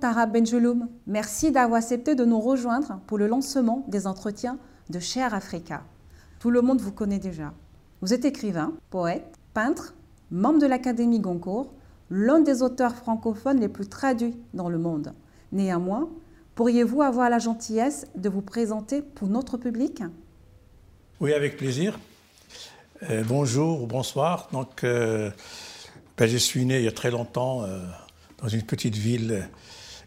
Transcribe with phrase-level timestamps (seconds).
[0.00, 4.58] Tara Benjeloum, merci d'avoir accepté de nous rejoindre pour le lancement des entretiens
[4.88, 5.82] de Cher Africa.
[6.38, 7.52] Tout le monde vous connaît déjà.
[8.00, 9.94] Vous êtes écrivain, poète, peintre,
[10.30, 11.74] membre de l'Académie Goncourt,
[12.08, 15.12] l'un des auteurs francophones les plus traduits dans le monde.
[15.52, 16.08] Néanmoins,
[16.54, 20.02] pourriez-vous avoir la gentillesse de vous présenter pour notre public?
[21.20, 21.98] Oui, avec plaisir.
[23.10, 24.48] Euh, bonjour ou bonsoir.
[24.52, 25.30] Donc, euh,
[26.16, 27.82] ben, je suis né il y a très longtemps euh,
[28.38, 29.46] dans une petite ville,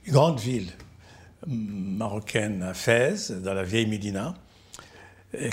[0.07, 0.71] grande ville
[1.47, 4.33] marocaine à Fès, dans la vieille Médina,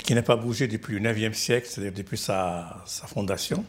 [0.05, 3.65] qui n'a pas bougé depuis le 9e siècle, c'est-à-dire depuis sa, fondation.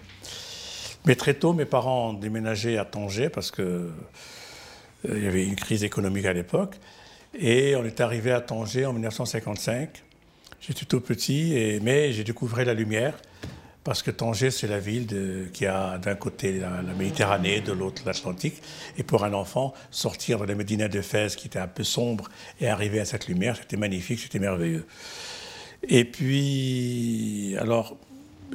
[1.06, 3.90] Mais très tôt, mes parents ont déménagé à Tanger parce qu'il euh,
[5.08, 6.76] y avait une crise économique à l'époque.
[7.40, 10.04] Et on est arrivé à Tanger en 1955.
[10.60, 13.18] J'étais tout petit, et, mais j'ai découvert la lumière
[13.84, 18.62] parce que Tanger, c'est la ville qui a d'un côté la, Méditerranée, de l'autre l'Atlantique.
[18.98, 22.30] Et pour un enfant, sortir de la Médina de Fès, qui était un peu sombre,
[22.60, 24.86] et arriver à cette lumière, c'était magnifique, c'était merveilleux.
[25.88, 27.98] Et puis, alors,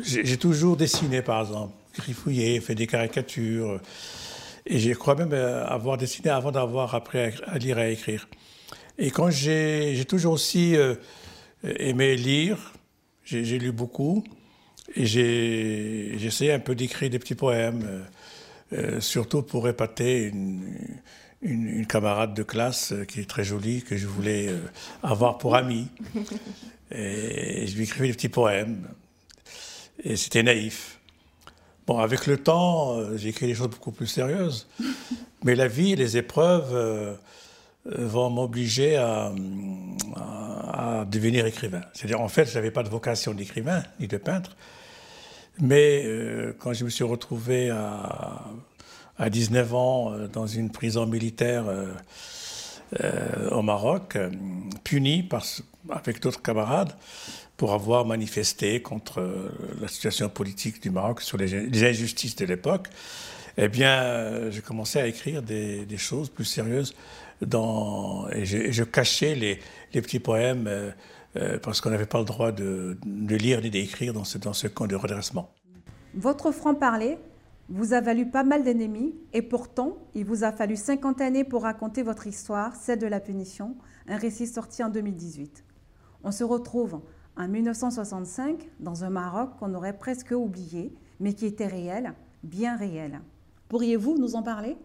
[0.00, 3.80] j'ai toujours dessiné, par exemple, griffouillé, fait des caricatures.
[4.64, 8.28] Et je crois même euh, avoir dessiné avant d'avoir appris à lire et à écrire.
[8.98, 10.94] Et quand j'ai toujours aussi euh,
[11.62, 12.72] aimé lire,
[13.24, 14.24] j'ai lu beaucoup.
[14.96, 18.02] J'ai essayé un peu d'écrire des petits poèmes, euh,
[18.72, 20.32] euh, surtout pour épater
[21.42, 24.48] une, camarade de classe euh, qui est très jolie, que je voulais
[25.02, 25.88] avoir pour amie.
[26.90, 28.88] Et je lui écrivais des petits poèmes.
[30.02, 30.98] Et c'était naïf.
[31.86, 34.66] Bon, avec le temps, j'ai écrit des choses beaucoup plus sérieuses.
[35.44, 37.18] Mais la vie et les épreuves
[37.84, 39.32] vont m'obliger à,
[40.16, 41.82] à, devenir écrivain.
[41.92, 44.56] C'est-à-dire, en fait, je n'avais pas de vocation d'écrivain ni de peintre.
[45.60, 48.44] Mais euh, quand je me suis retrouvé à,
[49.18, 54.16] à 19 ans euh, dans une prison militaire euh, au Maroc,
[54.84, 55.28] puni
[55.90, 56.92] avec d'autres camarades
[57.56, 59.50] pour avoir manifesté contre
[59.80, 62.88] la situation politique du Maroc sur les, injustices de l'époque,
[63.56, 66.94] eh bien, j'ai commencé à écrire des, choses plus sérieuses
[67.42, 69.58] et, je, cachais les
[70.00, 70.92] petits poèmes
[71.36, 74.66] euh, parce qu'on n'avait pas le droit de, lire ni d'écrire dans ce, dans ce
[74.66, 75.50] camp de redressement.
[76.14, 77.18] Votre franc-parler
[77.68, 81.62] vous a valu pas mal d'ennemis et pourtant, il vous a fallu 50 années pour
[81.62, 83.76] raconter votre histoire, celle de la punition,
[84.08, 85.64] un récit sorti en 2018.
[86.22, 87.00] On se retrouve
[87.36, 93.20] en 1965 dans un Maroc qu'on aurait presque oublié, mais qui était réel, bien réel.
[93.68, 94.76] Pourriez-vous nous en parler?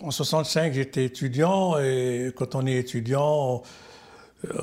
[0.00, 3.62] En 65, j'étais étudiant et quand on est étudiant,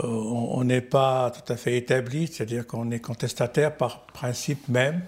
[0.04, 5.02] on n'est pas tout à fait établi, c'est-à-dire qu'on est contestataire par principe même.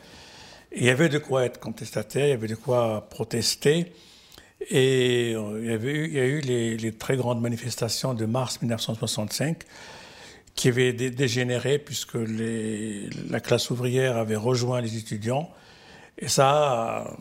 [0.74, 3.92] il y avait de quoi être contestataire, il y avait de quoi protester.
[4.70, 9.64] Et euh, il y, a eu les, très grandes manifestations de mars 1965
[10.54, 15.50] qui avaient dégénéré puisque la classe ouvrière avait rejoint les étudiants.
[16.20, 17.16] Et ça,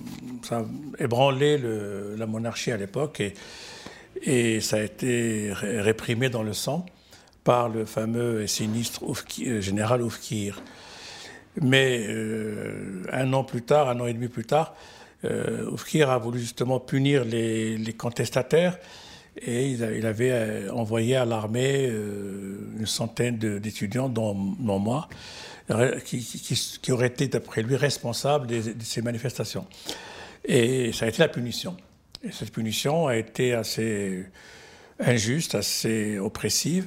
[0.50, 0.64] a
[0.98, 3.22] ébranlé la monarchie à l'époque
[4.22, 6.84] et ça a été réprimé dans le sang
[7.50, 10.62] par le fameux et sinistre euh, général Oufkir.
[11.60, 14.72] Mais euh, un an plus tard, un an et demi plus tard,
[15.24, 18.78] euh, Oufkir a voulu justement punir les, contestataires
[19.36, 25.08] et il, avait envoyé à l'armée une centaine d'étudiants, dont, moi,
[26.04, 29.66] qui, auraient été, d'après lui, responsables de, ces manifestations.
[30.44, 31.76] Et ça a été la punition.
[32.22, 34.24] Et cette punition a été assez
[35.00, 36.86] injuste, assez oppressive.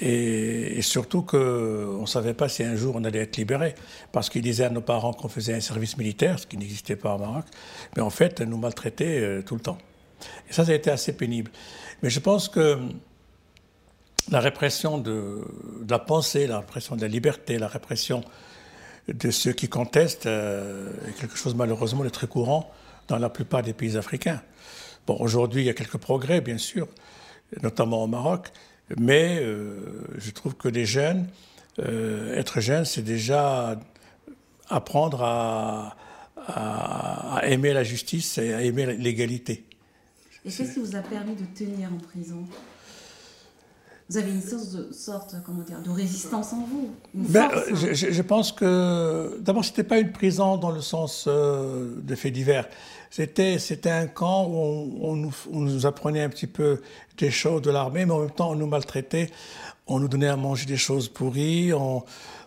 [0.00, 3.74] Et, surtout qu'on ne savait pas si un jour on allait être libéré.
[4.12, 7.14] Parce qu'ils disaient à nos parents qu'on faisait un service militaire, ce qui n'existait pas
[7.14, 7.44] au Maroc.
[7.96, 9.78] Mais en fait, nous maltraitaient euh, tout le temps.
[10.48, 11.50] Et ça, ça a été assez pénible.
[12.02, 12.78] Mais je pense que
[14.30, 15.42] la répression de,
[15.88, 18.22] la pensée, la répression de la liberté, la répression
[19.08, 22.70] de ceux qui contestent euh, est quelque chose malheureusement de très courant
[23.08, 24.42] dans la plupart des pays africains.
[25.06, 26.88] Bon, aujourd'hui, il y a quelques progrès, bien sûr,
[27.62, 28.50] notamment au Maroc,
[28.98, 29.80] mais euh,
[30.18, 31.26] je trouve que les jeunes,
[31.78, 33.78] euh, être jeune, c'est déjà
[34.68, 35.96] apprendre à,
[37.44, 39.64] aimer la justice et à aimer l'égalité.
[40.44, 42.46] Et qu'est-ce qui vous a permis de tenir en prison?
[44.10, 47.62] Vous avez une sorte de, sorte, comment dire, de résistance en vous ben, hein?
[47.72, 52.34] je, pense que, d'abord, ce n'était pas une prison dans le sens euh, de faits
[52.34, 52.68] divers.
[53.16, 56.80] C'était, c'était un camp où on, nous, apprenait un petit peu
[57.16, 59.30] des choses de l'armée, mais en même temps, on nous maltraitait
[59.86, 62.02] on nous donnait à manger des choses pourries, on,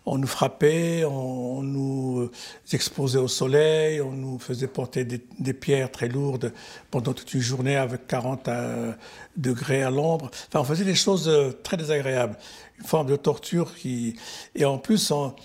[0.05, 2.31] on nous frappait, on, nous
[2.73, 6.51] exposait au soleil, on nous faisait porter des, pierres très lourdes
[6.89, 8.93] pendant toute une journée avec 40 euh,
[9.35, 10.31] degrés à l'ombre.
[10.47, 12.37] Enfin, on faisait des choses euh, très désagréables,
[12.79, 14.15] une forme de torture qui...
[14.55, 15.35] Et en plus, on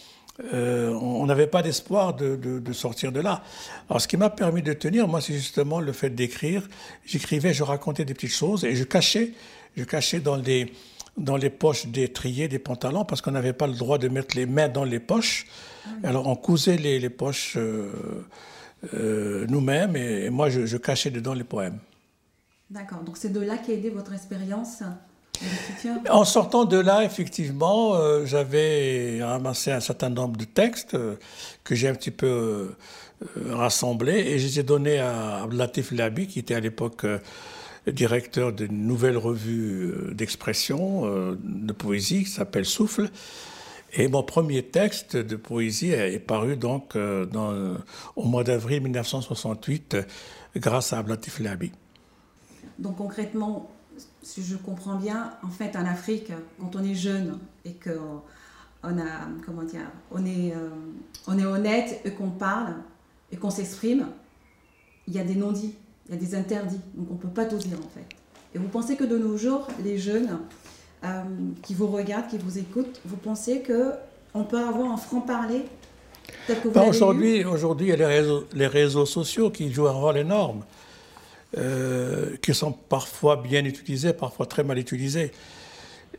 [0.52, 3.42] euh, n'avait pas d'espoir de, de, sortir de là.
[3.88, 6.68] Alors, ce qui m'a permis de tenir, moi, c'est justement le fait d'écrire.
[7.04, 9.32] J'écrivais, je racontais des petites choses et je cachais,
[9.76, 10.72] je cachais dans des
[11.18, 14.34] dans les poches des triers des pantalons parce qu'on n'avait pas le droit de mettre
[14.34, 15.46] les mains dans les poches.
[15.84, 17.92] Ah Alors on cousait les, les poches euh,
[18.94, 21.78] euh, nous-mêmes et, moi je, cachais dedans les poèmes.
[22.70, 24.82] D'accord, donc c'est de là qu'a aidé votre expérience
[26.10, 30.96] en sortant de là, effectivement, euh, j'avais ramassé un certain nombre de textes
[31.64, 32.74] que j'ai un petit peu
[33.50, 37.06] rassemblés et je les ai donnés à Latif Labi, qui était à l'époque
[37.90, 43.10] directeur d'une nouvelle revue euh, d'expression, euh, de poésie, qui s'appelle Souffle.
[43.94, 47.76] Et mon premier texte de poésie est paru donc euh,
[48.16, 49.98] au mois d'avril 1968
[50.56, 51.72] grâce à Ablatif Labi.
[52.78, 53.70] Donc concrètement,
[54.22, 58.22] si je comprends bien, en fait en Afrique, quand on est jeune et qu'on
[58.84, 60.54] on a, comment dire, on est,
[61.26, 62.74] on est honnête et qu'on parle
[63.30, 64.06] et qu'on s'exprime,
[65.06, 65.74] il y a des non-dits
[66.08, 68.06] il y a des interdits, donc on ne peut pas tout dire en fait.
[68.54, 70.38] Et vous pensez que de nos jours, les jeunes
[71.04, 71.22] euh,
[71.62, 75.64] qui vous regardent, qui vous écoutent, vous pensez qu'on peut avoir un franc-parler
[76.74, 80.18] bah, Aujourd'hui, aujourd'hui, il y a les réseaux, les réseaux, sociaux qui jouent un rôle
[80.18, 80.64] énorme,
[81.56, 85.32] euh, qui sont parfois bien utilisés, parfois très mal utilisés.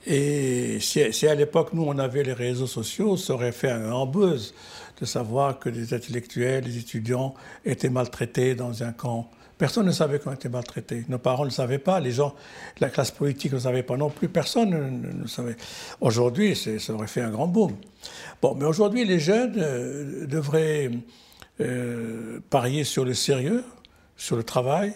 [0.06, 4.53] Et si, à l'époque, nous, on avait les réseaux sociaux, ça aurait fait un buzz
[5.00, 7.33] de savoir que des intellectuels, des étudiants
[7.63, 11.06] étaient maltraités dans un camp Personne ne savait qu'on était maltraité.
[11.09, 12.36] Nos parents ne le savaient pas, les gens,
[12.79, 15.56] la classe politique ne savait pas non plus, personne ne, savait.
[16.01, 17.74] Aujourd'hui, ça aurait fait un grand boom.
[18.41, 20.91] Bon, mais aujourd'hui, les jeunes euh, devraient
[21.62, 23.63] euh, parier sur le sérieux,
[24.18, 24.94] sur le travail,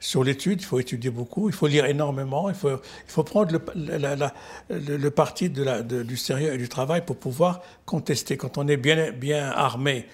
[0.00, 5.50] sur l'étude, il faut étudier beaucoup, il faut lire énormément, il faut, prendre le, parti
[5.50, 8.38] du sérieux et du travail pour pouvoir contester.
[8.38, 10.06] Quand on est bien armé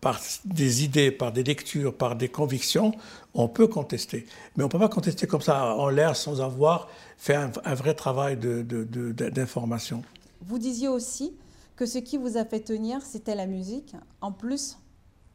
[0.00, 2.92] par des idées, par des lectures, par des convictions,
[3.34, 4.26] on peut contester.
[4.56, 7.94] Mais on ne peut pas contester comme ça en l'air sans avoir fait un, vrai
[7.94, 10.02] travail d'information.
[10.42, 11.32] Vous disiez aussi
[11.74, 14.78] que ce qui vous a fait tenir, c'était la musique, en plus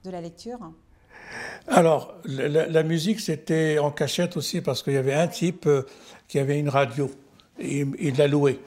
[0.06, 0.72] de la lecture
[1.68, 5.84] Alors, la, musique, c'était en cachette aussi parce qu'il y avait un type euh,
[6.28, 7.10] qui avait une radio
[7.60, 8.60] et il l'a louée.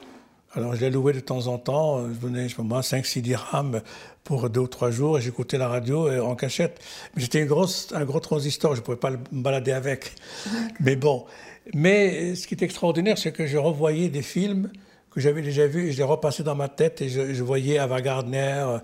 [0.55, 3.21] Alors je l'ai loué de temps en temps, euh, je venais, je sais pas 5-6
[3.21, 3.81] dirhams
[4.23, 6.79] pour deux ou trois jours et j'écoutais la radio euh, en cachette.
[7.15, 10.13] Mais j'étais un gros transistor, je ne pouvais pas me balader avec.
[10.79, 11.25] Mais bon.
[11.73, 14.71] Mais ce qui est extraordinaire, c'est que je revoyais des films
[15.11, 18.01] que j'avais déjà vus et je les repassais dans ma tête et je, voyais Ava
[18.01, 18.77] Gardner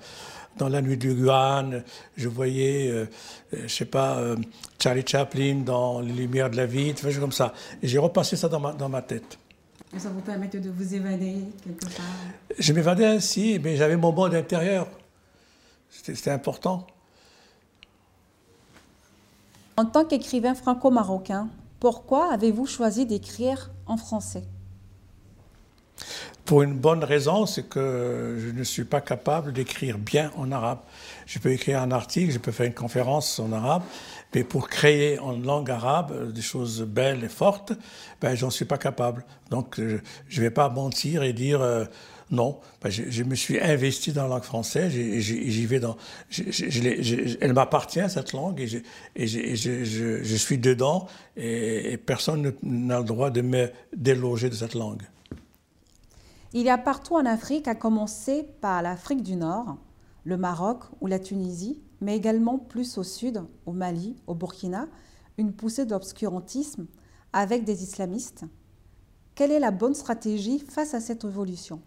[0.57, 1.83] dans La Nuit du Guan,
[2.15, 3.07] je voyais,
[3.51, 4.21] je je sais pas,
[4.79, 7.53] Charlie Chaplin dans Les Lumières de la vie, des choses comme ça.
[7.81, 9.37] Et j'ai repassé ça dans ma, dans ma tête.
[9.97, 12.05] Ça vous permet de vous évader quelque part?
[12.57, 14.87] Je m'évadais ainsi, mais j'avais mon monde intérieur.
[15.89, 16.87] C'était important.
[19.77, 21.49] En tant qu'écrivain franco-marocain,
[21.79, 24.43] pourquoi avez-vous choisi d'écrire en français?
[26.45, 30.79] Pour une bonne raison, c'est que je ne suis pas capable d'écrire bien en arabe.
[31.25, 33.83] Je peux écrire un article, je peux faire une conférence en arabe,
[34.35, 37.71] mais pour créer en langue arabe euh, des choses belles et fortes,
[38.19, 39.23] ben, j'en suis pas capable.
[39.51, 41.85] Donc, euh, je ne vais pas mentir et dire euh,
[42.29, 42.59] non.
[42.81, 45.95] Ben, je, me suis investi dans la langue française et j'y vais dans.
[46.29, 51.07] elle m'appartient, cette langue, et, je, suis dedans
[51.37, 55.03] et, personne n'a le droit de me déloger de cette langue.
[56.55, 59.77] Il y a partout en Afrique, à commencer par l'Afrique du Nord,
[60.23, 64.85] le Maroc ou la Tunisie, mais également plus au sud, au Mali, au Burkina,
[65.39, 66.85] une poussée d'obscurantisme
[67.33, 68.45] avec des islamistes.
[69.33, 71.81] Quelle est la bonne stratégie face à cette évolution?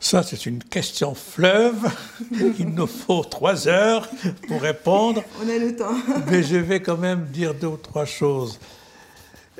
[0.00, 1.88] Ça, c'est une question fleuve.
[2.58, 4.10] Il nous faut trois heures
[4.48, 5.22] pour répondre.
[5.40, 5.94] On a le temps.
[6.26, 8.58] Mais je vais quand même dire deux ou trois choses.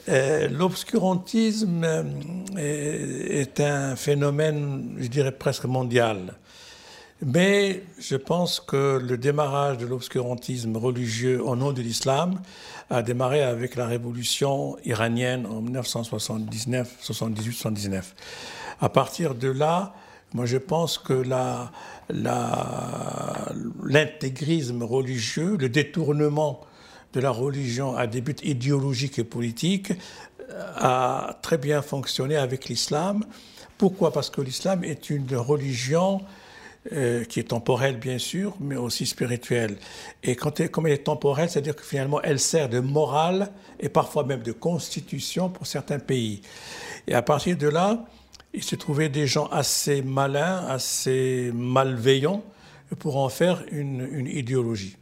[0.09, 1.87] Euh, l'obscurantisme
[2.57, 6.35] est, un phénomène, je dirais, presque mondial.
[7.25, 12.41] Mais je pense que le démarrage de l'obscurantisme religieux au nom de l'islam
[12.91, 18.15] a démarré avec la révolution iranienne en 1979, 78, 79.
[18.81, 19.95] À partir de là,
[20.35, 21.23] moi je pense que
[23.85, 26.63] l'intégrisme religieux, le détournement
[27.13, 29.93] de la religion à des buts idéologiques et politiques
[30.77, 33.25] a très bien fonctionné avec l'islam
[33.79, 34.13] Pourquoi?
[34.13, 36.21] Parce que l'islam est une religion
[36.93, 39.77] euh, qui est temporelle bien sûr, mais aussi spirituelle.
[40.23, 44.25] Et quand comme elle est temporelle, c'est-à-dire que finalement elle sert de morale et parfois
[44.25, 46.43] même de constitution pour certains pays.
[47.07, 48.05] Et à partir de là,
[48.53, 52.43] il s'est trouvé des gens assez malins, assez malveillants
[52.99, 54.97] pour en faire une idéologie.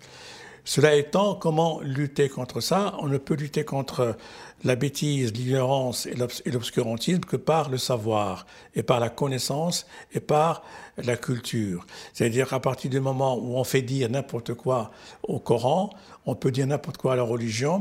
[0.71, 2.95] Cela étant, comment lutter contre ça?
[3.01, 4.17] On ne peut lutter contre
[4.63, 6.15] la bêtise, l'ignorance et
[6.49, 8.47] l'obscurantisme que par le savoir
[8.77, 10.63] et par la connaissance et par
[10.97, 11.85] la culture.
[12.13, 14.93] C'est-à-dire qu'à partir du moment où on fait dire n'importe quoi
[15.25, 15.91] au Coran,
[16.25, 17.79] on peut dire n'importe quoi à la religion,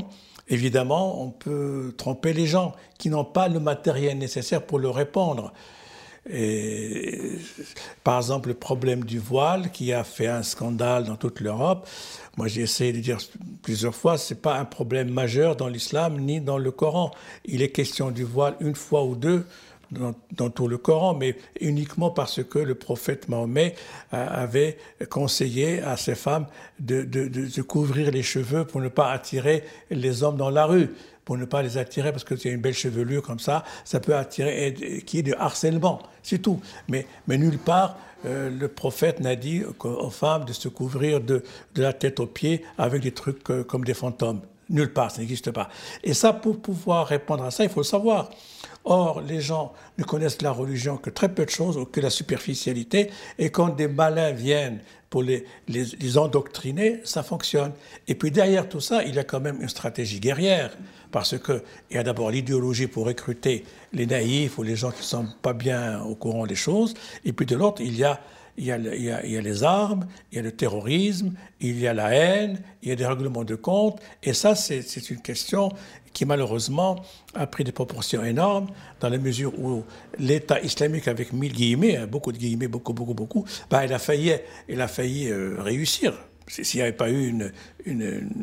[0.48, 5.52] évidemment, on peut tromper les gens qui n'ont pas le matériel nécessaire pour le répondre.
[8.04, 11.88] Par exemple, le problème du voile qui a fait un scandale dans toute l'Europe.
[12.36, 13.18] Moi, j'ai essayé de dire
[13.62, 17.10] plusieurs fois, ce n'est pas un problème majeur dans l'islam ni dans le Coran.
[17.44, 19.46] Il est question du voile une fois ou deux
[19.90, 23.74] dans, tout le Coran, mais uniquement parce que le prophète Mahomet
[24.12, 24.78] avait
[25.08, 26.46] conseillé à ses femmes
[26.78, 30.90] de, de, couvrir les cheveux pour ne pas attirer les hommes dans la rue
[31.24, 34.16] pour ne pas les attirer, parce que c'est une belle chevelure comme ça, ça peut
[34.16, 34.74] attirer,
[35.06, 36.60] qui est de harcèlement, c'est tout.
[36.88, 41.44] Mais, mais nulle part, euh, le prophète n'a dit aux femmes de se couvrir de,
[41.74, 44.40] de la tête aux pieds avec des trucs euh, comme des fantômes.
[44.68, 45.68] Nulle part, ça n'existe pas.
[46.04, 48.30] Et ça, pour pouvoir répondre à ça, il faut le savoir.
[48.84, 52.10] Or, les gens ne connaissent la religion que très peu de choses, ou que la
[52.10, 57.72] superficialité, et quand des malins viennent pour les, les, endoctriner, ça fonctionne.
[58.06, 60.76] Et puis derrière tout ça, il y a quand même une stratégie guerrière,
[61.10, 65.04] parce qu'il y a d'abord l'idéologie pour recruter les naïfs ou les gens qui ne
[65.04, 66.94] sont pas bien au courant des choses,
[67.24, 68.20] et puis de l'autre, il y a
[68.60, 70.52] il y, a, il, y a, il y, a, les armes, il y a le
[70.52, 74.00] terrorisme, il y a la haine, il y a des règlements de compte.
[74.22, 75.72] Et ça, c'est une question
[76.12, 76.96] qui malheureusement
[77.34, 78.68] a pris des proportions énormes
[79.00, 79.84] dans la mesure où
[80.18, 83.98] l'État islamique, avec mille guillemets, hein, beaucoup de guillemets, beaucoup, beaucoup, beaucoup, bah, il a
[83.98, 84.32] failli,
[84.68, 86.14] il a failli euh, réussir.
[86.48, 87.52] S'il n'y avait pas eu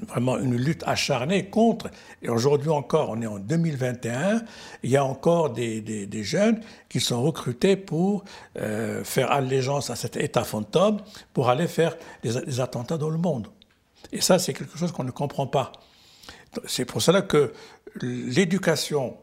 [0.07, 1.89] vraiment une lutte acharnée contre,
[2.21, 4.43] et aujourd'hui encore, on est en 2021,
[4.83, 8.23] il y a encore des, des, jeunes qui sont recrutés pour
[8.57, 11.01] euh, faire allégeance à cet État fantôme,
[11.33, 13.47] pour aller faire des attentats dans le monde.
[14.13, 15.73] Et ça, c'est quelque chose qu'on ne comprend pas.
[16.65, 17.51] C'est pour cela que
[18.01, 19.17] l'éducation,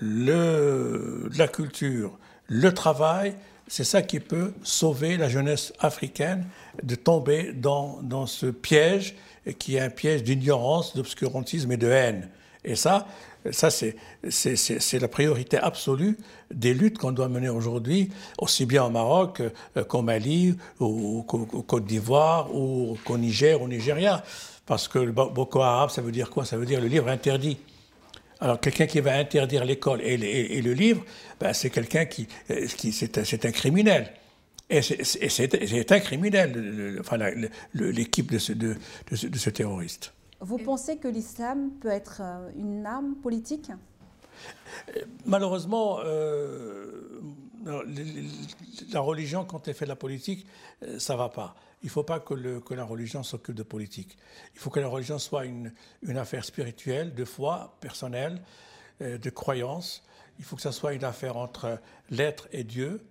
[0.00, 2.18] la culture,
[2.48, 3.34] le travail,
[3.66, 6.46] c'est ça qui peut sauver la jeunesse africaine
[6.82, 9.14] de tomber dans, dans ce piège
[9.58, 12.28] qui est un piège d'ignorance, d'obscurantisme et de haine.
[12.64, 13.06] Et ça,
[13.50, 13.94] ça c'est,
[15.00, 16.18] la priorité absolue
[16.52, 21.46] des luttes qu'on doit mener aujourd'hui, aussi bien au Maroc euh, qu'au Mali, ou, qu'au
[21.46, 24.24] Côte d'Ivoire, ou qu'au Niger, au Nigeria.
[24.68, 26.44] Parce que le Boko Haram, ça veut dire quoi?
[26.44, 27.56] Ça veut dire le livre interdit.
[28.38, 31.04] Alors quelqu'un qui va interdire l'école et, le livre,
[31.40, 34.12] ben, c'est quelqu'un qui, euh, qui c'est un criminel.
[34.68, 37.16] Et c'est un criminel, enfin,
[37.72, 38.76] l'équipe de ce, de,
[39.10, 40.12] de ce, terroriste.
[40.40, 43.70] Vous pensez que l'islam peut être euh, une arme politique?
[44.94, 47.22] Euh, Malheureusement, euh,
[47.64, 50.46] la religion, quand elle fait de la politique,
[50.98, 51.56] ça ne va pas.
[51.82, 52.34] Il ne faut pas que,
[52.74, 54.18] la religion s'occupe de politique.
[54.54, 55.72] Il faut que la religion soit une,
[56.16, 58.42] affaire spirituelle, de foi personnelle,
[59.00, 60.02] de croyance.
[60.38, 63.04] Il faut que ça soit une affaire entre l'être et Dieu,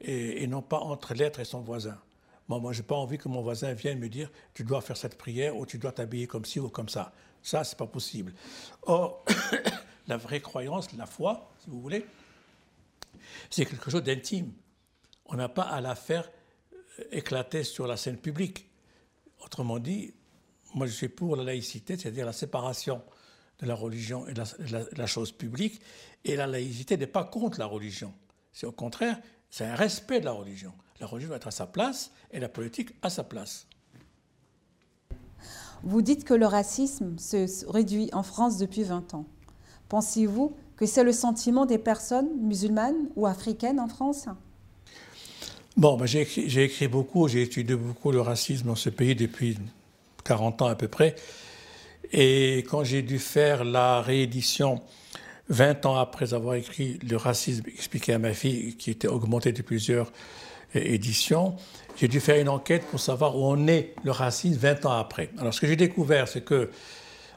[0.00, 1.98] et, non pas entre l'être et son voisin.
[2.48, 4.96] Moi, moi je n'ai pas envie que mon voisin vienne me dire tu dois faire
[4.96, 7.12] cette prière ou tu dois t'habiller comme ci ou comme ça.
[7.42, 8.32] Ça, c'est pas possible.
[8.82, 9.24] Or,
[10.06, 12.04] la vraie croyance, la foi, si vous voulez,
[13.50, 14.52] c'est quelque chose d'intime.
[15.26, 16.30] On n'a pas à la faire
[16.98, 18.70] euh, éclater sur la scène publique.
[19.44, 20.14] Autrement dit,
[20.74, 23.02] moi je suis pour la laïcité, c'est-à-dire la séparation
[23.58, 24.42] de la religion et de
[24.96, 25.80] la, chose publique.
[26.24, 28.12] Et la laïcité n'est pas contre la religion.
[28.52, 29.18] C'est au contraire
[29.50, 30.72] c'est un respect de la religion.
[30.98, 33.66] La religion doit être à sa place et la politique à sa place.
[35.82, 39.26] Vous dites que le racisme se réduit en France depuis 20 ans.
[39.90, 44.28] Pensez-vous que c'est le sentiment des personnes musulmanes ou africaines en France
[45.76, 46.20] Bon, ben j'ai
[46.64, 49.56] écrit, beaucoup, j'ai étudié beaucoup le racisme dans ce pays depuis
[50.24, 51.16] 40 ans à peu près.
[52.12, 54.82] Et quand j'ai dû faire la réédition
[55.48, 59.62] 20 ans après avoir écrit Le racisme expliqué à ma fille, qui était augmenté de
[59.62, 60.12] plusieurs
[60.74, 61.56] éditions,
[61.96, 65.30] j'ai dû faire une enquête pour savoir où on est le racisme 20 ans après.
[65.38, 66.70] Alors ce que j'ai découvert, c'est que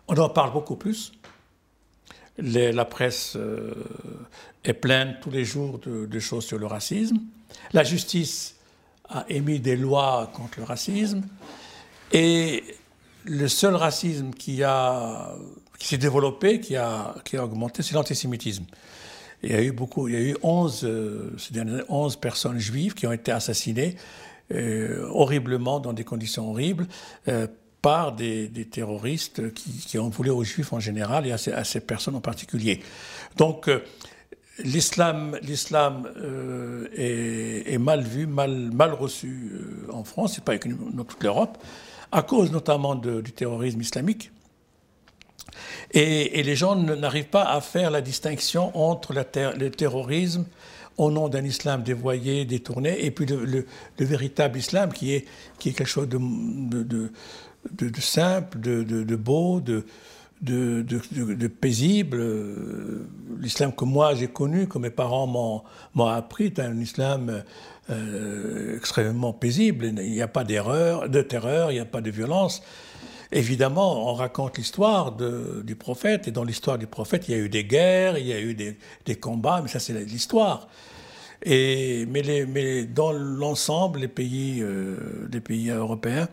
[0.07, 1.13] on en parle beaucoup plus.
[2.37, 3.73] La presse euh,
[4.63, 7.17] est pleine tous les jours de, choses sur le racisme.
[7.73, 8.55] La justice
[9.07, 11.21] a émis des lois contre le racisme.
[12.11, 12.63] Et
[13.23, 14.61] le seul racisme qui
[15.77, 18.65] qui s'est développé, qui a, qui a augmenté, c'est l'antisémitisme.
[19.43, 20.87] il y a eu beaucoup, il y a eu 11,
[21.89, 23.95] 11 personnes juives qui ont été assassinées
[24.51, 26.87] horriblement, dans des conditions horribles,
[27.85, 32.19] par des, terroristes qui, ont voulu aux juifs en général et à ces, personnes en
[32.19, 32.81] particulier.
[33.37, 33.69] Donc,
[34.57, 36.09] l'islam, l'islam
[36.97, 39.51] est, mal vu, mal, mal reçu
[39.93, 41.59] en France, et pas dans toute l'Europe
[42.11, 44.31] à cause notamment du terrorisme islamique.
[45.91, 50.45] Et, les gens n'arrivent pas à faire la distinction entre le terrorisme
[50.97, 53.67] au nom d'un islam dévoyé, détourné, et puis le,
[53.99, 55.25] véritable islam qui est,
[55.59, 57.11] qui est quelque chose de
[57.99, 59.85] simple, de, beau, de,
[60.41, 62.23] de, paisible.
[63.39, 65.27] L'islam que moi j'ai connu, que mes parents
[65.93, 67.43] m'ont appris, est un islam
[67.89, 69.85] euh, extrêmement paisible.
[69.85, 72.63] Il n'y a pas d'erreur, de terreur, il n'y a pas de violence.
[73.31, 77.49] Évidemment, on raconte l'histoire du prophète, et dans l'histoire du prophète, il y a eu
[77.49, 80.67] des guerres, il y a eu des, combats, mais ça c'est l'histoire.
[81.43, 86.27] Et, mais, dans l'ensemble, les pays, euh, les pays européens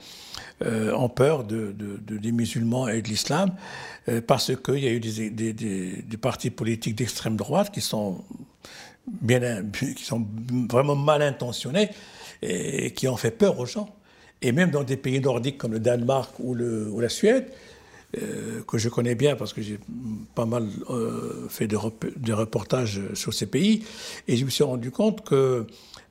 [0.64, 3.52] euh, ont peur de, des musulmans et de l'islam
[4.26, 8.24] parce qu'il y a eu des, partis politiques d'extrême droite qui sont
[10.68, 11.90] vraiment mal intentionnés
[12.42, 13.88] et qui ont fait peur aux gens.
[14.42, 17.52] Et même dans des pays nordiques comme le Danemark ou, la Suède, euh,
[18.66, 19.78] que je connais bien parce que j'ai
[20.34, 23.84] pas mal euh, fait de, reportages sur ces pays,
[24.28, 25.66] et je me suis rendu compte que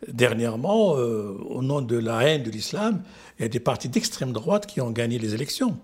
[0.07, 3.03] dernièrement, euh, au nom de la haine de l'islam,
[3.37, 5.77] il y a des partis d'extrême droite qui ont gagné les élections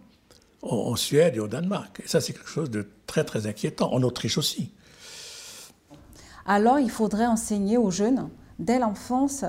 [0.63, 2.01] en, en Suède et au Danemark.
[2.03, 4.71] Et ça, c'est quelque chose de très très inquiétant, en Autriche aussi
[6.47, 9.43] alors il faudrait enseigner aux jeunes, dès l'enfance,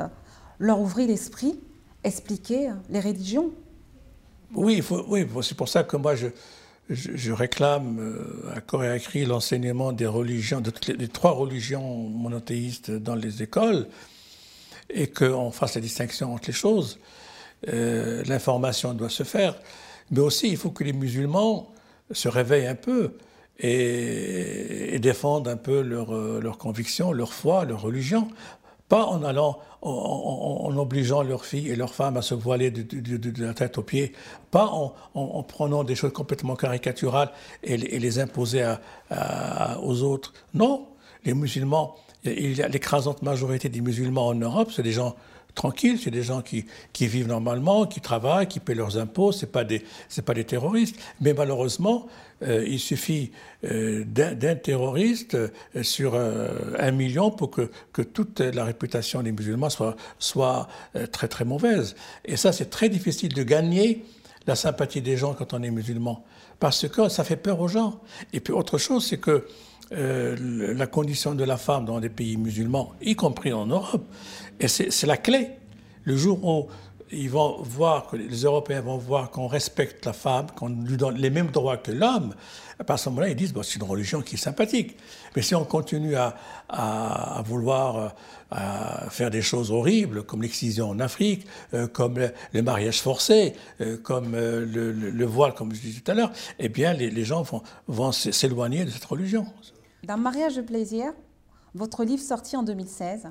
[0.59, 1.59] leur ouvrir l'esprit,
[2.05, 3.53] expliquer les religions.
[4.55, 6.27] Oui, oui c'est pour ça que moi je,
[7.33, 10.63] réclame euh, à corps et à cri l'enseignement des religions,
[11.13, 13.87] trois religions monothéistes dans les écoles,
[14.91, 16.99] et qu'on fasse la distinction entre les choses.
[17.69, 19.55] Euh, l'information doit se faire,
[20.11, 21.73] mais aussi il faut que les musulmans
[22.11, 23.13] se réveillent un peu
[23.59, 28.29] et, défendent un peu leurs euh, leur convictions, leur foi, leur religion.
[28.89, 33.55] Pas en allant, en, obligeant leurs filles et leurs femmes à se voiler de, la
[33.55, 34.13] tête aux pieds,
[34.51, 34.67] pas
[35.15, 37.31] en, prenant des choses complètement caricaturales
[37.63, 38.75] et, les imposer
[39.83, 40.33] aux autres.
[40.55, 40.87] Non,
[41.25, 45.15] les musulmans, l'écrasante majorité des musulmans en Europe, c'est des gens
[45.59, 49.45] tranquilles, c'est des gens qui, qui, vivent normalement, qui travaillent, qui paient leurs impôts, ce
[49.45, 49.85] pas, des,
[50.25, 50.97] pas des terroristes.
[51.21, 52.07] Mais malheureusement,
[52.45, 53.33] euh, il suffit
[53.65, 55.49] euh, d'un terroriste euh,
[55.83, 60.69] sur un million pour que, que, toute la réputation des musulmans soit, soit
[61.11, 61.97] très très mauvaise.
[62.25, 64.05] Et ça, c'est très difficile de gagner
[64.47, 66.25] la sympathie des gens quand on est musulman,
[66.61, 68.01] parce que ça fait peur aux gens.
[68.33, 69.45] Et puis autre chose, c'est que
[69.91, 74.05] la condition de la femme dans les pays musulmans, y compris en Europe,
[74.61, 75.51] et c'est la clé.
[76.05, 76.69] Le jour où
[77.11, 81.17] ils vont voir, que les Européens vont voir qu'on respecte la femme, qu'on lui donne
[81.17, 82.35] les mêmes droits que l'homme,
[82.87, 84.97] à ce moment-là, ils disent bon, c'est une religion qui est sympathique.
[85.35, 88.15] Mais si on continue à, vouloir
[88.51, 92.19] à faire des choses horribles, comme l'excision en Afrique, euh, comme
[92.53, 96.69] le, mariage forcé, euh, comme euh, le, voile, comme je disais tout à l'heure, eh
[96.69, 97.45] bien, les, gens
[97.89, 99.47] vont s'éloigner de cette religion.
[100.05, 101.13] Dans Mariage de plaisir,
[101.75, 103.29] votre livre sorti en 2016,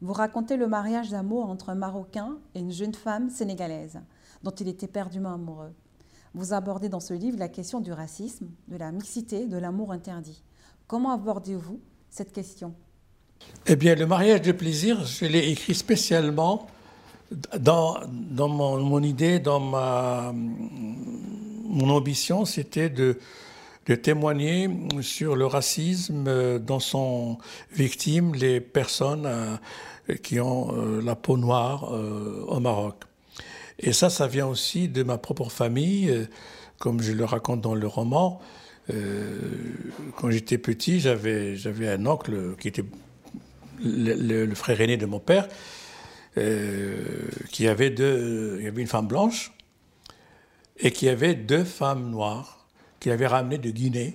[0.00, 4.00] vous racontez le mariage d'amour entre un Marocain et une jeune femme sénégalaise,
[4.42, 5.72] dont il était perdument amoureux.
[6.34, 10.42] Vous abordez dans ce livre la question du racisme, de la mixité, de l'amour interdit.
[10.86, 12.74] Comment abordez-vous cette question?
[13.66, 16.68] Eh bien, le mariage de plaisir, je l'ai écrit spécialement
[17.58, 20.32] dans, dans mon, idée, dans ma
[21.74, 23.18] mon ambition, c'était de,
[23.86, 24.70] de témoigner
[25.02, 27.38] sur le racisme dont sont
[27.72, 29.26] victimes les personnes
[30.10, 32.96] euh, qui ont euh, la peau noire euh, au Maroc.
[33.78, 36.28] Et ça, ça vient aussi de ma propre famille,
[36.78, 38.40] comme je le raconte dans le roman.
[40.16, 42.84] quand j'étais petit, j'avais, un oncle qui était
[43.82, 45.48] le, frère aîné de mon père,
[47.50, 49.52] qui avait deux, il y avait une femme blanche
[50.78, 52.63] et qui avait deux femmes noires
[53.00, 54.14] qu'il avait ramené de Guinée.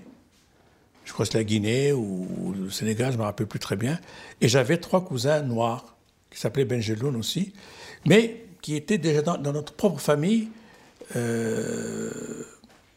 [1.05, 3.75] Je crois que c'est la Guinée ou le Sénégal, je ne me rappelle plus très
[3.75, 3.99] bien.
[4.41, 5.97] Et j'avais trois cousins noirs,
[6.29, 7.53] qui s'appelaient Benjeloun aussi,
[8.05, 10.49] mais qui étaient déjà dans, notre propre famille
[11.15, 12.11] euh,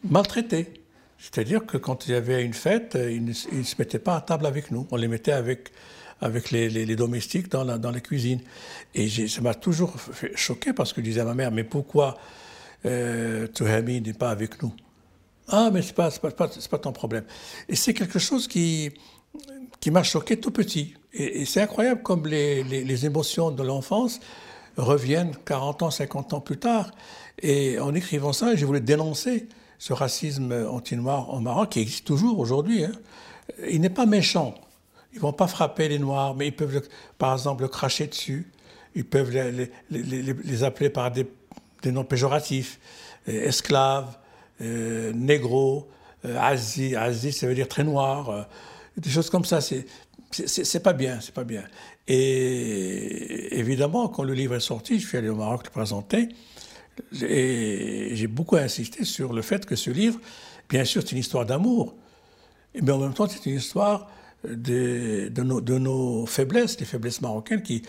[0.05, 0.73] maltraités.
[1.19, 4.45] C'est-à-dire que quand il y avait une fête, ils ne, se mettaient pas à table
[4.45, 4.89] avec nous.
[4.91, 5.71] On les mettait avec,
[6.21, 8.41] avec les, domestiques dans la, dans la cuisine.
[8.95, 9.95] Et ça m'a toujours
[10.35, 12.19] choqué parce que je disais à ma mère, mais pourquoi
[12.87, 14.75] euh, Touhami n'est pas avec nous?
[15.53, 17.25] Ah, mais ce n'est pas, pas, pas, ton problème.
[17.69, 18.91] Et c'est quelque chose qui,
[19.81, 20.95] qui m'a choqué tout petit.
[21.13, 24.19] Et, c'est incroyable comme les, les, émotions de l'enfance
[24.79, 26.91] reviennent 40 ans, 50 ans plus tard.
[27.43, 29.47] Et en écrivant ça, j'ai voulu dénoncer
[29.79, 32.85] ce racisme anti-noir au Maroc qui existe toujours aujourd'hui.
[32.85, 32.93] Hein.
[33.69, 34.55] Il n'est pas méchant.
[35.13, 36.83] Ils vont pas frapper les Noirs, mais ils peuvent,
[37.19, 38.51] par exemple, le cracher dessus.
[38.95, 41.27] Ils peuvent les, les, appeler par des,
[41.83, 42.81] des noms péjoratifs.
[43.27, 44.17] Esclaves,
[45.13, 45.89] négro,
[46.25, 48.31] euh, Asie, Asie, ça veut dire très noir.
[48.31, 48.43] Euh,
[48.97, 49.87] des choses comme ça, c'est
[50.35, 51.63] c'est pas bien, c'est pas bien.
[52.09, 56.29] Et évidemment, quand le livre est sorti, je suis allé au Maroc le présenter,
[57.21, 60.19] et j'ai beaucoup insisté sur le fait que ce livre,
[60.71, 61.95] bien sûr, c'est une histoire d'amour,
[62.81, 64.11] mais en même temps, c'est une histoire
[64.45, 67.83] de, nos, de, nos, faiblesses, les faiblesses marocaines, qui,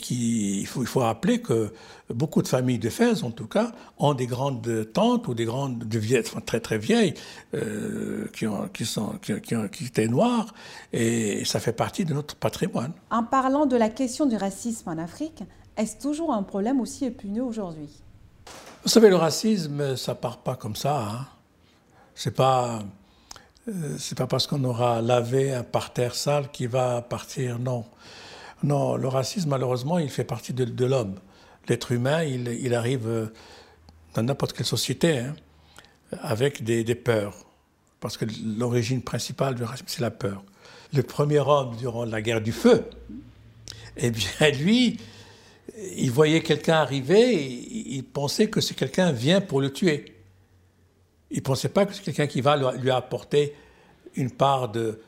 [0.00, 1.72] qui il, faut, il faut rappeler que
[2.08, 5.78] beaucoup de familles de Fès, en tout cas, ont des grandes tantes ou des grandes
[5.78, 7.14] de vieilles, très très vieilles,
[7.54, 10.54] euh, qui, ont, qui, sont, qui, qui, étaient noires,
[10.92, 12.92] et ça fait partie de notre patrimoine.
[13.10, 15.42] En parlant de la question du racisme en Afrique,
[15.76, 17.88] est-ce toujours un problème aussi épineux aujourd'hui?
[18.82, 21.02] Vous savez, le racisme, ça part pas comme ça.
[21.02, 21.26] Hein.
[22.14, 22.82] C'est pas
[23.98, 27.84] c'est pas parce qu'on aura lavé un parterre sale qu'il va partir, non.
[28.62, 31.16] Non, le racisme, malheureusement, il fait partie de, l'homme.
[31.68, 33.26] L'être humain, il, arrive euh,
[34.14, 35.34] dans n'importe quelle société hein,
[36.20, 37.46] avec des, peurs.
[38.00, 40.44] Parce que l'origine principale du racisme, c'est la peur.
[40.92, 42.84] Le premier homme, durant la guerre du feu,
[43.96, 44.98] eh bien, lui,
[45.96, 50.09] il voyait quelqu'un arriver, il pensait que c'est quelqu'un vient pour le tuer.
[51.30, 53.54] Il ne pensait pas que c'est quelqu'un qui va lui apporter
[54.14, 55.00] une part de,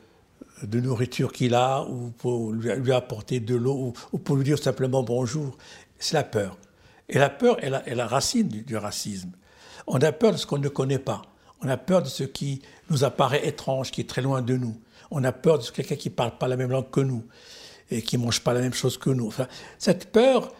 [0.63, 5.03] de nourriture qu'il a, ou pour lui apporter de l'eau, ou, pour lui dire simplement
[5.03, 5.57] bonjour.
[5.99, 6.57] C'est la peur.
[7.09, 9.31] Et la peur est la, est la racine du, racisme.
[9.87, 11.21] On a peur de ce qu'on ne connaît pas.
[11.61, 14.75] On a peur de ce qui nous apparaît étrange, qui est très loin de nous.
[15.11, 17.23] On a peur de quelqu'un qui ne parle pas la même langue que nous
[17.91, 19.31] et qui ne mange pas la même chose que nous.
[19.77, 20.53] Cette peur,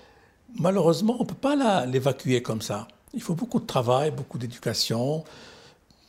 [0.59, 2.87] malheureusement, on ne peut pas l'évacuer comme ça.
[3.13, 5.23] Il faut beaucoup de travail, beaucoup d'éducation,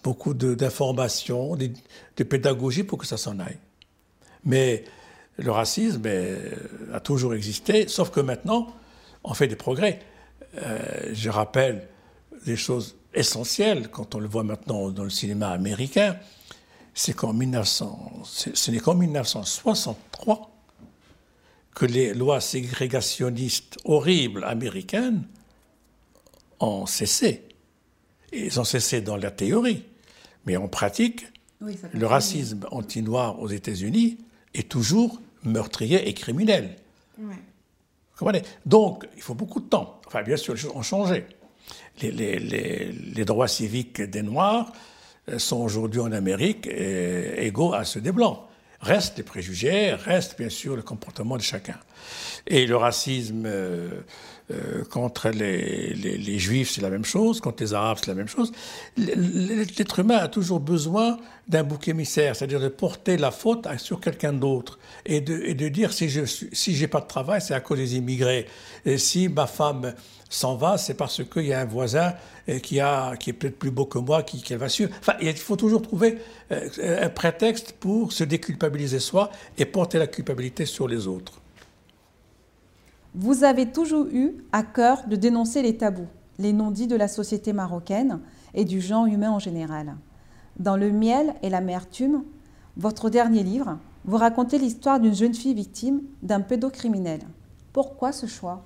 [0.04, 1.70] beaucoup d'informations, de,
[2.16, 3.58] de, pédagogie pour que ça s'en aille.
[4.44, 4.84] Mais
[5.38, 6.02] le racisme
[6.92, 8.68] a toujours existé, sauf que maintenant,
[9.24, 10.00] on fait des progrès.
[10.62, 11.88] Euh, je rappelle
[12.44, 16.16] des choses essentielles quand on le voit maintenant dans le cinéma américain,
[16.92, 20.50] c'est qu'en 1900, ce n'est qu'en 1963
[21.74, 25.24] que les lois ségrégationnistes horribles américaines
[26.60, 27.48] ont cessé.
[28.32, 29.84] Ils ont cessé dans la théorie.
[30.46, 31.26] Mais en pratique,
[31.60, 34.18] le racisme anti-noir aux États-Unis
[34.54, 36.76] est toujours meurtrier et criminel.
[37.18, 38.42] Ouais.
[38.64, 40.00] Donc, il faut beaucoup de temps.
[40.06, 41.26] Enfin, bien sûr, les choses ont changé.
[42.02, 44.72] Les, les, les, les droits civiques des Noirs
[45.28, 48.40] euh, sont aujourd'hui en Amérique euh, égaux à ceux des Blancs.
[48.80, 51.78] Restent les préjugés, reste bien sûr le comportement de chacun.
[52.46, 54.02] Et le racisme euh,
[54.50, 58.52] euh, contre les, juifs, c'est la même chose, contre les arabes, c'est la même chose.
[58.96, 61.16] L'être humain a toujours besoin
[61.48, 65.68] d'un bouc émissaire, c'est-à-dire de porter la faute sur quelqu'un d'autre et de, et de,
[65.68, 68.46] dire si je si j'ai pas de travail, c'est à cause des immigrés.
[68.84, 69.94] Et si ma femme
[70.28, 72.12] s'en va, c'est parce qu'il y a un voisin
[72.50, 74.94] euh, qui, a, qui est peut-être plus beau que moi, qui, qui va suivre.
[75.00, 76.18] Enfin, il faut toujours trouver
[76.52, 81.40] euh, un prétexte pour se déculpabiliser soi et porter la culpabilité sur les autres.
[83.14, 87.52] Vous avez toujours eu à cœur de dénoncer les tabous, les non-dits de la société
[87.52, 88.20] marocaine
[88.54, 89.94] et du genre humain en général.
[90.58, 92.24] Dans Le miel et l'amertume,
[92.76, 97.20] votre dernier livre, vous racontez l'histoire d'une jeune fille victime d'un pédocriminel.
[97.72, 98.64] Pourquoi ce choix?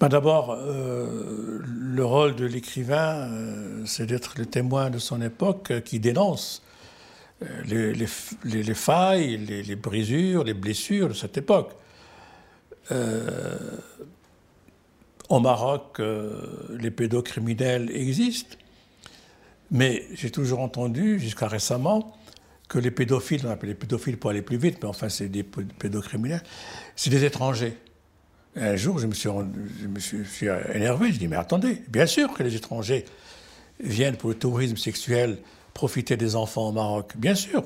[0.00, 5.70] Ben D'abord, euh, le rôle de l'écrivain, euh, c'est d'être le témoin de son époque
[5.70, 6.62] euh, qui dénonce
[7.66, 11.72] les, les, failles, les, brisures, les blessures de cette époque.
[12.92, 13.56] Euh,
[15.28, 18.56] au Maroc, euh, les pédocriminels existent,
[19.70, 22.16] mais j'ai toujours entendu, jusqu'à récemment,
[22.68, 25.42] que les pédophiles, on appelle les pédophiles pour aller plus vite, mais enfin c'est des
[25.42, 26.42] pédocriminels,
[26.96, 27.76] c'est des étrangers.
[28.56, 29.30] un jour, je me, suis,
[29.80, 33.04] je me suis, énervé, je dis, mais attendez, bien sûr que les étrangers
[33.80, 35.38] viennent pour le tourisme sexuel
[35.72, 37.64] profiter des enfants au Maroc, bien sûr.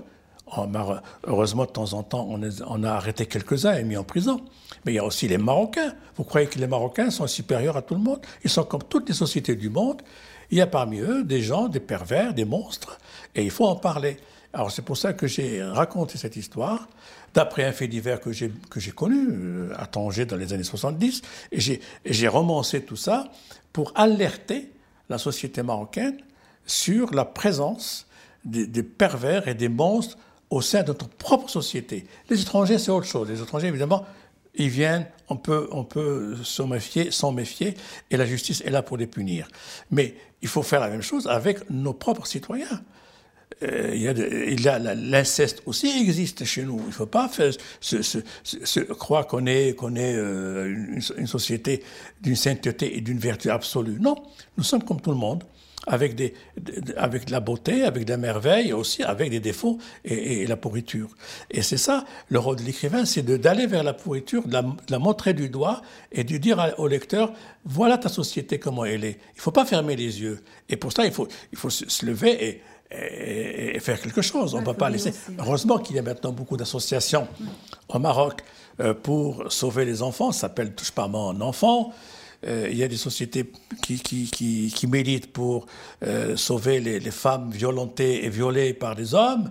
[1.27, 4.41] Heureusement, de temps en temps, on a arrêté quelques-uns et mis en prison.
[4.85, 5.95] Mais il y a aussi les Marocains.
[6.17, 8.21] Vous croyez que les Marocains sont supérieurs à tout le monde?
[8.45, 10.03] Ils sont comme toutes les sociétés du monde.
[10.51, 12.99] Il y a parmi eux des gens, des pervers, des monstres,
[13.35, 14.17] et il faut en parler.
[14.53, 16.89] Alors c'est pour ça que j'ai raconté cette histoire,
[17.35, 18.51] d'après un fait divers que j'ai,
[18.95, 21.21] connu euh, à Tanger dans les années 70,
[21.53, 23.31] et j'ai, j'ai romancé tout ça
[23.75, 24.73] pour alerter
[25.11, 26.17] la société marocaine
[26.65, 28.07] sur la présence
[28.45, 30.17] des pervers et des monstres
[30.51, 32.07] au sein de notre propre société.
[32.31, 33.29] Les étrangers, c'est autre chose.
[33.29, 34.07] Les étrangers, évidemment,
[34.55, 37.75] ils viennent, on peut, on peut s'en méfier, méfier,
[38.11, 39.49] et la justice est là pour les punir.
[39.91, 42.83] Mais il faut faire la même chose avec nos propres citoyens.
[43.63, 46.79] Euh, il y a l'inceste aussi existe chez nous.
[46.81, 47.29] Il ne faut pas
[48.99, 51.83] croire qu'on est, est euh, une, une, société
[52.21, 53.99] d'une sainteté et d'une vertu absolue.
[53.99, 54.17] Non,
[54.57, 55.43] nous sommes comme tout le monde
[55.87, 56.35] avec, des,
[56.97, 61.09] avec de la beauté, avec de la merveille, aussi avec des défauts et, la pourriture.
[61.51, 65.35] Et c'est ça, le rôle de l'écrivain, c'est d'aller vers la pourriture, de la, montrer
[65.35, 67.33] du doigt et de dire au lecteur,
[67.65, 69.19] voilà ta société, comment elle est.
[69.35, 70.43] Il ne faut pas fermer les yeux.
[70.69, 74.55] Et pour ça, il faut, il faut se lever et, et, faire quelque chose.
[74.55, 75.13] On ne peut pas laisser.
[75.39, 77.29] Heureusement qu'il y a maintenant beaucoup d'associations
[77.89, 78.43] au Maroc
[78.81, 80.33] euh, pour sauver les enfants.
[80.33, 81.93] Ça s'appelle Touche pas mon enfant.
[82.47, 83.51] Euh, il y a des sociétés
[83.83, 85.67] qui, qui, qui, militent pour
[86.05, 89.51] euh, sauver les, femmes violentées et violées par des hommes.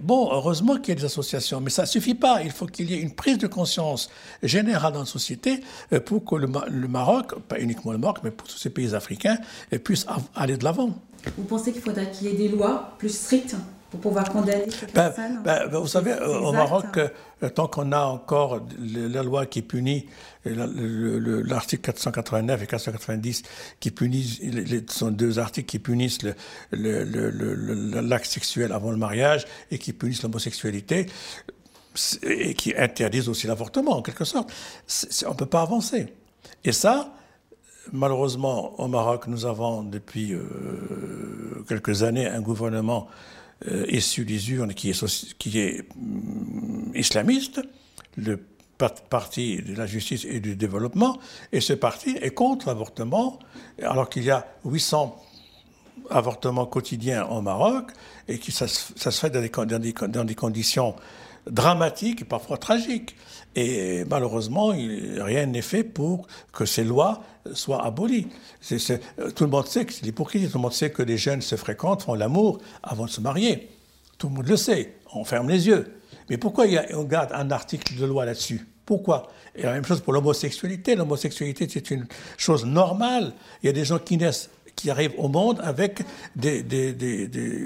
[0.00, 2.42] Bon, heureusement qu'il y a des associations, mais ça ne suffit pas.
[2.42, 4.10] Il faut qu'il y ait une prise de conscience
[4.42, 5.60] générale dans la société
[5.92, 8.92] euh, pour que le, le, Maroc, pas uniquement le Maroc, mais pour tous ces pays
[8.94, 9.38] africains,
[9.84, 10.98] puisse aller de l'avant.
[11.36, 13.54] Vous pensez qu'il faudrait qu'il y ait des lois plus strictes
[13.90, 16.98] pour pouvoir condamner ces ben, personnes ben, ben, Vous savez, au Maroc,
[17.54, 20.06] tant qu'on a encore la loi qui punit
[20.44, 23.42] l'article 489 et 490
[23.80, 24.40] qui punissent,
[24.88, 26.20] sont deux articles qui punissent
[26.72, 31.06] l'acte sexuel avant le mariage et qui punissent l'homosexualité
[32.22, 34.52] et qui interdisent aussi l'avortement en quelque sorte.
[35.26, 36.14] on ne peut pas avancer.
[36.64, 37.12] Et ça,
[37.92, 43.08] malheureusement, au Maroc, nous avons depuis euh, quelques années un gouvernement
[43.68, 47.60] euh, issu des urnes qui est, mm, islamiste.
[48.16, 48.40] Le
[49.10, 51.18] parti de la justice et du développement,
[51.52, 53.38] et ce parti est contre l'avortement,
[53.82, 55.22] alors qu'il y a 800
[56.08, 57.92] avortements quotidiens au Maroc,
[58.26, 60.94] et que ça, se fait dans des, conditions
[61.46, 63.16] dramatiques et parfois tragiques.
[63.56, 67.22] Et malheureusement, rien n'est fait pour que ces lois
[67.52, 68.28] soient abolies.
[69.34, 71.56] tout le monde sait que c'est l'hypocrisie, tout le monde sait que les jeunes se
[71.56, 73.68] fréquentent, font l'amour avant de se marier.
[74.18, 75.96] Tout le monde le sait, on ferme les yeux.
[76.28, 78.66] Mais pourquoi y a, on garde un article de loi là-dessus?
[78.86, 79.28] Pourquoi?
[79.54, 80.94] Et la même chose pour l'homosexualité.
[80.94, 83.32] L'homosexualité, c'est une chose normale.
[83.62, 84.50] Il y a des gens qui naissent
[84.80, 86.02] qui arrivent au monde avec
[86.36, 86.64] des,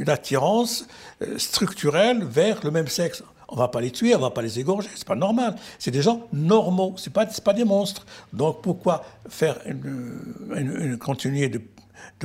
[0.01, 0.87] une attirance
[1.23, 3.23] euh, structurelle vers le même sexe.
[3.49, 5.57] On va pas les tuer, on va pas les égorger, c'est pas normal.
[5.79, 8.07] C'est des gens normaux, c'est pas pas des monstres.
[8.33, 11.61] Donc pourquoi faire une, continuer de,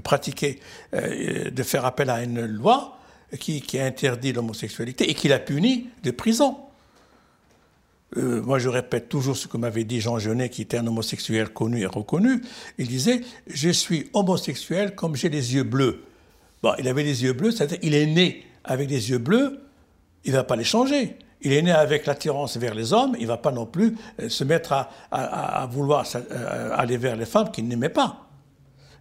[0.01, 0.59] pratiquer,
[0.93, 2.97] euh, de faire appel à une loi
[3.39, 6.57] qui, qui interdit l'homosexualité et qui la punit de prison?
[8.17, 11.49] Euh, moi, je répète toujours ce que m'avait dit Jean Genet, qui était un homosexuel
[11.49, 12.41] connu et reconnu.
[12.77, 16.03] Il disait Je suis homosexuel comme j'ai les yeux bleus.
[16.63, 19.61] Bon, il avait les yeux bleus, c'est-à-dire il est né avec des yeux bleus,
[20.25, 21.17] il ne va pas les changer.
[21.41, 24.27] Il est né avec l'attirance vers les hommes, il ne va pas non plus euh,
[24.27, 24.73] se mettre
[25.11, 28.25] à, vouloir euh, aller vers les femmes qu'il n'aimait pas.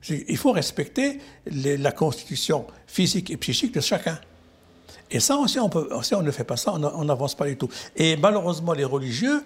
[0.09, 4.17] Il faut respecter la constitution physique et psychique de chacun.
[5.11, 7.69] Et ça aussi, on ne fait pas ça, on n'avance pas du tout.
[7.97, 9.43] Et malheureusement, les religieux,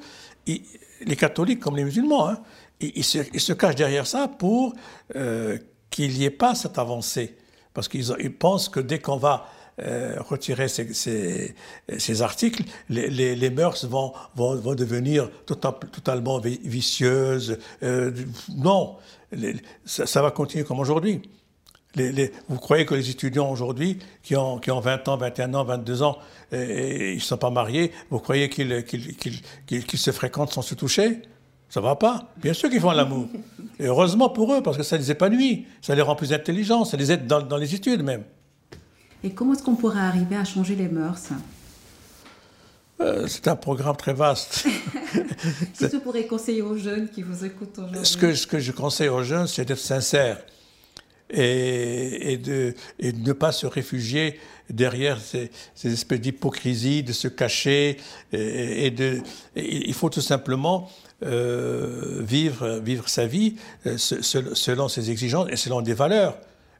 [0.47, 2.39] les catholiques comme les musulmans, hein,
[2.81, 4.75] ils, se, cachent derrière ça pour
[5.15, 5.59] euh,
[5.91, 7.37] qu'il n'y ait pas cette avancée.
[7.75, 9.47] Parce qu'ils pensent que dès qu'on va
[9.81, 14.13] euh, retirer ces, articles, les, mœurs vont,
[14.75, 17.59] devenir totalement vicieuses.
[17.83, 18.11] Euh,
[18.55, 18.97] non,
[19.87, 21.23] ça, va continuer comme aujourd'hui.
[21.97, 26.03] vous croyez que les étudiants aujourd'hui, qui ont, qui ont 20 ans, 21 ans, 22
[26.03, 26.19] ans,
[26.53, 28.69] et, ils ne sont pas mariés, vous croyez qu'ils
[29.97, 31.23] se fréquentent sans se toucher?
[31.71, 32.29] Ça va pas.
[32.37, 33.29] Bien sûr qu'ils font l'amour.
[33.81, 36.99] Et heureusement pour eux, parce que ça les épanouit, ça les rend plus intelligents, ça
[36.99, 38.25] les aide dans les études même.
[39.25, 41.29] Et comment est-ce qu'on pourrait arriver à changer les mœurs?
[43.01, 44.65] Euh, c'est un programme très vaste.
[45.13, 48.05] Qu'est-ce que vous pourrez conseiller aux jeunes qui vous écoutent aujourd'hui?
[48.05, 50.39] Ce que, ce que je conseille aux jeunes, c'est d'être sincère
[51.31, 55.51] et, de, et, de, ne pas se réfugier derrière ces,
[55.85, 57.99] espèces d'hypocrisie, de se cacher.
[58.33, 59.21] Et, de,
[59.57, 60.91] il faut tout simplement
[61.25, 63.57] euh, vivre, vivre sa vie
[63.87, 66.37] euh, selon ses exigences et selon des valeurs.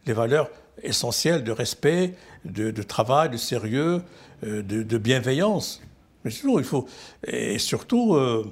[0.07, 0.51] Les valeurs
[0.83, 4.03] essentielles de respect, de, travail, de sérieux,
[4.43, 5.83] de, de bienveillance.
[6.25, 6.87] Mais toujours, il faut.
[7.27, 8.49] Et surtout, euh,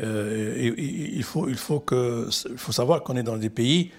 [0.00, 3.92] euh, il, faut, il, faut que, il faut savoir qu'on est dans des pays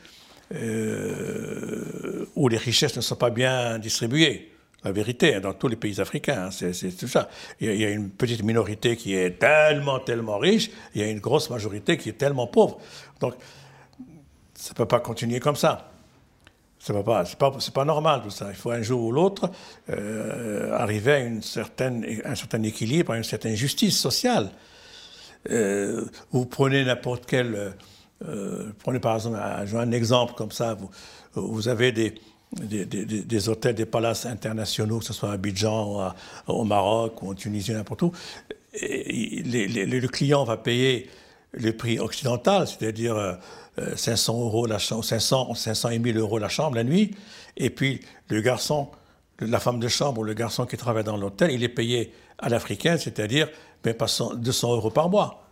[0.54, 4.52] euh, où les richesses ne sont pas bien distribuées.
[4.84, 7.28] La vérité, hein, dans tous les pays africains, hein, c'est tout ça.
[7.60, 11.20] Il y, a, une petite minorité qui est tellement, tellement riche, il y a une
[11.20, 12.80] grosse majorité qui est tellement pauvre.
[13.20, 13.34] Donc,
[14.54, 15.92] ça ne peut pas continuer comme ça.
[16.86, 17.24] Ce n'est pas,
[17.74, 18.46] pas, normal tout ça.
[18.50, 19.50] Il faut un jour ou l'autre
[19.90, 24.52] euh, arriver à une certaine, un certain équilibre, à une certaine justice sociale.
[25.50, 27.74] Euh, vous prenez n'importe quel.
[28.24, 30.76] Euh, prenez par exemple un, exemple comme ça.
[30.76, 30.92] Vous,
[31.34, 32.14] vous avez des,
[32.52, 36.14] des, hôtels, des palaces internationaux, que ce soit à Abidjan,
[36.46, 38.12] au Maroc ou en Tunisie, n'importe où.
[38.74, 41.10] Le client va payer
[41.56, 43.38] le prix occidental, c'est-à-dire
[43.96, 47.16] 500 euh, euros la chambre, 500, 500 et 1000 euros la chambre la nuit,
[47.58, 48.90] et puis le garçon,
[49.40, 52.50] la femme de chambre ou le garçon qui travaille dans l'hôtel, il est payé à
[52.50, 53.50] l'africaine, c'est-à-dire
[53.84, 53.96] ben,
[54.36, 55.46] 200 euros par mois.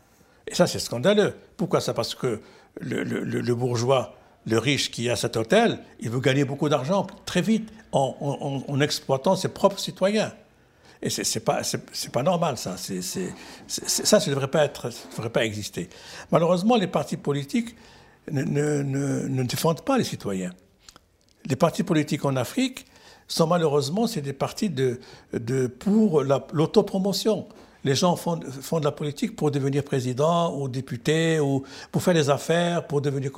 [0.47, 1.35] Et ça, c'est scandaleux.
[1.55, 1.93] Pourquoi ça?
[1.93, 2.41] Parce que
[2.79, 7.71] le, bourgeois, le riche qui a cet hôtel, il veut gagner beaucoup d'argent très vite
[7.91, 10.33] en, exploitant ses propres citoyens.
[11.03, 12.77] Et c'est pas c'est pas normal ça.
[12.77, 15.89] C'est ça, ça ne devrait pas devrait pas exister.
[16.31, 17.75] Malheureusement, les partis politiques
[18.31, 18.83] ne, ne,
[19.27, 20.53] ne, défendent pas les citoyens.
[21.45, 22.85] Les partis politiques en Afrique
[23.27, 25.01] sont malheureusement des partis de,
[25.33, 27.47] de pour l'autopromotion.
[27.83, 32.13] Les gens font, font, de la politique pour devenir président ou député ou pour faire
[32.13, 33.31] des affaires, pour devenir.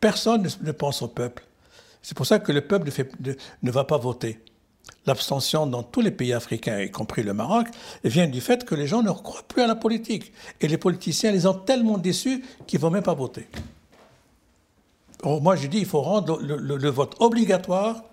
[0.00, 1.44] Personne ne, pense au peuple.
[2.02, 2.90] C'est pour ça que le peuple
[3.62, 4.40] ne va pas voter
[5.06, 7.68] l'abstention dans tous les pays africains, y compris le Maroc,
[8.04, 10.32] vient du fait que les gens ne croient plus à la politique.
[10.60, 13.46] Et les politiciens les ont tellement déçus qu'ils ne vont même pas voter.
[15.24, 18.04] moi, je dis qu'il faut rendre le, vote obligatoire,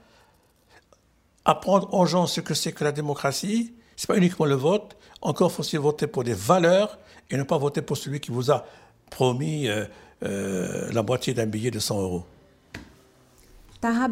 [1.45, 3.73] apprendre aux gens ce que c'est que la démocratie.
[3.95, 4.95] Ce n'est pas uniquement le vote.
[5.21, 6.97] Encore faut-il voter pour des valeurs
[7.29, 8.65] et ne pas voter pour celui qui vous a
[9.09, 9.85] promis euh,
[10.23, 12.23] euh, la moitié d'un billet de 100 euros.
[13.81, 14.07] Taha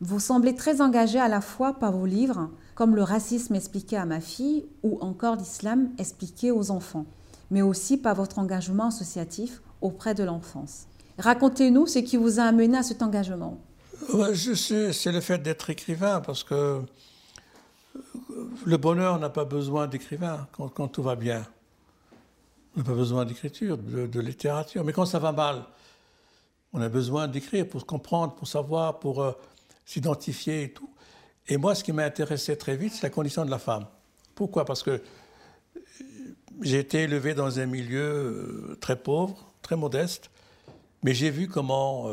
[0.00, 4.06] vous semblez très engagé à la fois par vos livres, comme Le racisme expliqué à
[4.06, 7.06] ma fille ou encore L'islam expliqué aux enfants,
[7.50, 10.86] mais aussi par votre engagement associatif auprès de l'enfance.
[11.18, 13.58] Racontez-nous ce qui vous a amené à cet engagement.
[14.32, 16.80] je sais, c'est le fait d'être écrivain, parce que
[18.64, 21.44] le bonheur n'a pas besoin d'écrivain quand, tout va bien.
[22.76, 24.84] On n'a pas besoin d'écriture, de littérature.
[24.84, 25.64] Mais quand ça va mal,
[26.72, 29.32] on a besoin d'écrire pour comprendre, pour savoir, pour euh,
[29.88, 30.90] s'identifier et tout.
[31.48, 33.86] Et moi, ce qui m'a intéressé très vite, c'est la condition de la femme.
[34.34, 34.66] Pourquoi?
[34.66, 35.00] Parce que euh,
[36.60, 40.30] j'ai été élevé dans un milieu euh, très pauvre, très modeste,
[41.02, 42.10] mais j'ai vu comment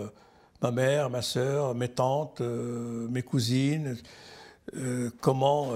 [0.61, 3.97] ma mère, ma sœur, mes tantes, mes cousines,
[5.19, 5.73] comment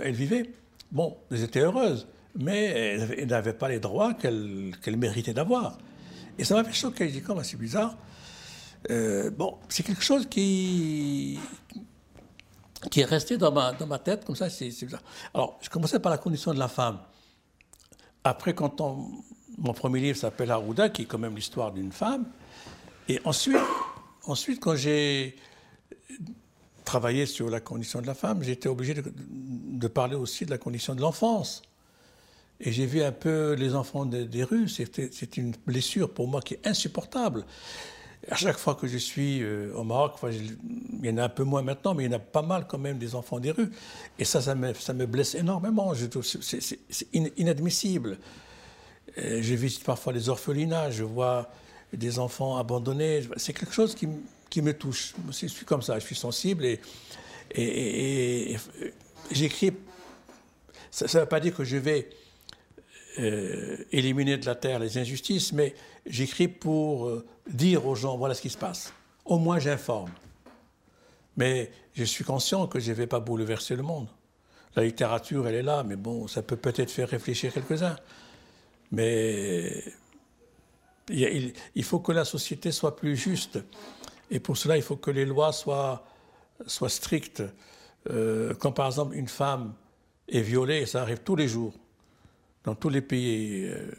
[0.00, 0.52] elles vivaient.
[0.92, 2.06] Bon, elles étaient heureuses,
[2.38, 5.78] mais elles n'avaient pas les droits qu'elles méritaient d'avoir.
[6.38, 7.08] Et ça m'a fait choquer.
[7.08, 7.96] Je dis, comment c'est bizarre.
[8.90, 11.38] Euh, bon, c'est quelque chose qui,
[12.90, 15.02] qui est resté dans ma, dans ma tête, comme ça, c'est bizarre.
[15.32, 16.98] Alors, je commençais par la condition de la femme.
[18.24, 19.08] Après, quand on,
[19.58, 22.26] mon premier livre s'appelle Arouda, qui est quand même l'histoire d'une femme.
[23.08, 23.56] Et ensuite,
[24.24, 25.36] ensuite quand j'ai
[26.84, 30.58] travaillé sur la condition de la femme, été obligé de, de, parler aussi de la
[30.58, 31.62] condition de l'enfance.
[32.60, 34.68] Et j'ai vu un peu les enfants des, rues.
[34.68, 37.44] C'est une blessure pour moi qui est insupportable.
[38.30, 40.56] À chaque fois que je suis euh, au Maroc, il
[41.02, 42.78] y en a un peu moins maintenant, mais il y en a pas mal quand
[42.78, 43.70] même des enfants des rues.
[44.18, 45.92] Et ça, ça me, blesse énormément.
[45.94, 48.18] C'est inadmissible.
[49.16, 51.50] Je visite parfois les orphelinats, je vois
[51.92, 53.22] des enfants abandonnés.
[53.36, 55.14] C'est quelque chose qui, me touche.
[55.30, 58.56] Je suis comme ça, je suis sensible et
[59.30, 59.72] j'écris.
[60.90, 62.08] Ça ne veut pas dire que je vais
[63.18, 65.74] euh, éliminer de la terre les injustices, mais
[66.06, 68.92] j'écris pour euh, dire aux gens voilà ce qui se passe.
[69.24, 70.10] Au moins j'informe.
[71.36, 74.08] Mais je suis conscient que je ne vais pas bouleverser le monde.
[74.76, 77.96] La littérature, elle est là, mais bon, ça peut peut-être faire réfléchir quelques-uns.
[78.90, 79.84] Mais
[81.08, 83.58] il, faut que la société soit plus juste.
[84.30, 86.04] Et pour cela, il faut que les lois soient,
[86.66, 87.42] strictes.
[88.10, 89.74] Euh, quand par exemple une femme
[90.28, 91.72] est violée, ça arrive tous les jours,
[92.64, 93.90] dans tous les pays euh,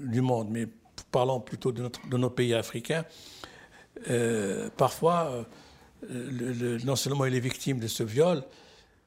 [0.00, 0.68] du monde, mais
[1.10, 3.04] parlons plutôt de, nos pays africains,
[4.08, 5.46] euh, parfois,
[6.10, 8.42] euh, non seulement il est victime de ce viol,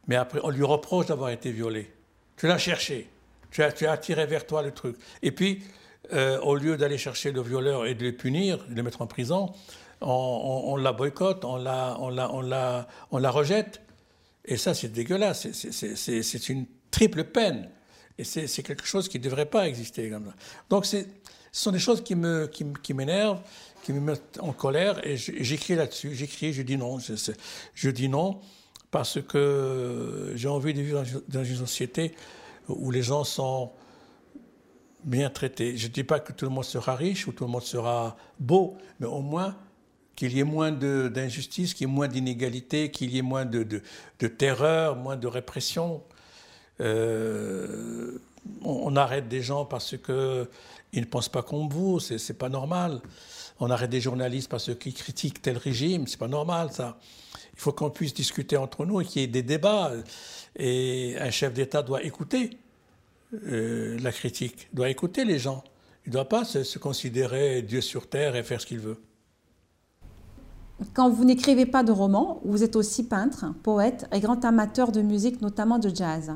[0.08, 1.92] mais après on lui reproche d'avoir été violé.
[2.36, 3.10] Tu l'as cherché,
[3.52, 4.98] tu as, attiré vers toi le truc.
[5.22, 5.64] Et puis,
[6.42, 9.54] au lieu d'aller chercher le violeur et de le punir, de le mettre en prison,
[10.02, 13.82] on, la boycotte, on la rejette.
[14.46, 15.48] Et ça, c'est dégueulasse.
[15.52, 17.70] C'est une triple peine.
[18.18, 20.12] Et c'est quelque chose qui ne devrait pas exister.
[20.70, 21.06] Donc ce
[21.52, 23.42] sont des choses qui m'énervent,
[23.84, 26.14] qui, me mettent en colère, et j'écris là-dessus.
[26.14, 27.00] J'écris, je dis non.
[27.00, 27.14] Je,
[27.74, 28.40] je, dis non
[28.92, 32.14] parce que j'ai envie de vivre dans une société
[32.68, 33.72] où les gens sont
[35.04, 35.78] bien traités.
[35.78, 38.16] Je ne dis pas que tout le monde sera riche ou tout le monde sera
[38.40, 39.56] beau, mais au moins
[40.16, 43.64] qu'il y ait moins d'injustice, qu'il y ait moins d'inégalité, qu'il y ait moins de,
[43.64, 46.04] de, terreur, moins de répression.
[46.82, 48.18] Euh,
[48.64, 50.48] on, arrête des gens parce qu'ils
[51.02, 53.02] ne pensent pas comme vous, c'est pas normal.
[53.60, 56.98] On arrête des journalistes parce qu'ils critiquent tel régime, c'est pas normal ça.
[57.54, 59.92] Il faut qu'on puisse discuter entre nous et qu'il y ait des débats.
[60.56, 62.58] Et un chef d'État doit écouter
[63.34, 65.64] euh, la critique, doit écouter les gens.
[66.06, 68.98] Il ne doit pas se, considérer Dieu sur terre et faire ce qu'il veut.
[70.94, 75.02] Quand vous n'écrivez pas de romans, vous êtes aussi peintre, poète et grand amateur de
[75.02, 76.36] musique, notamment de jazz.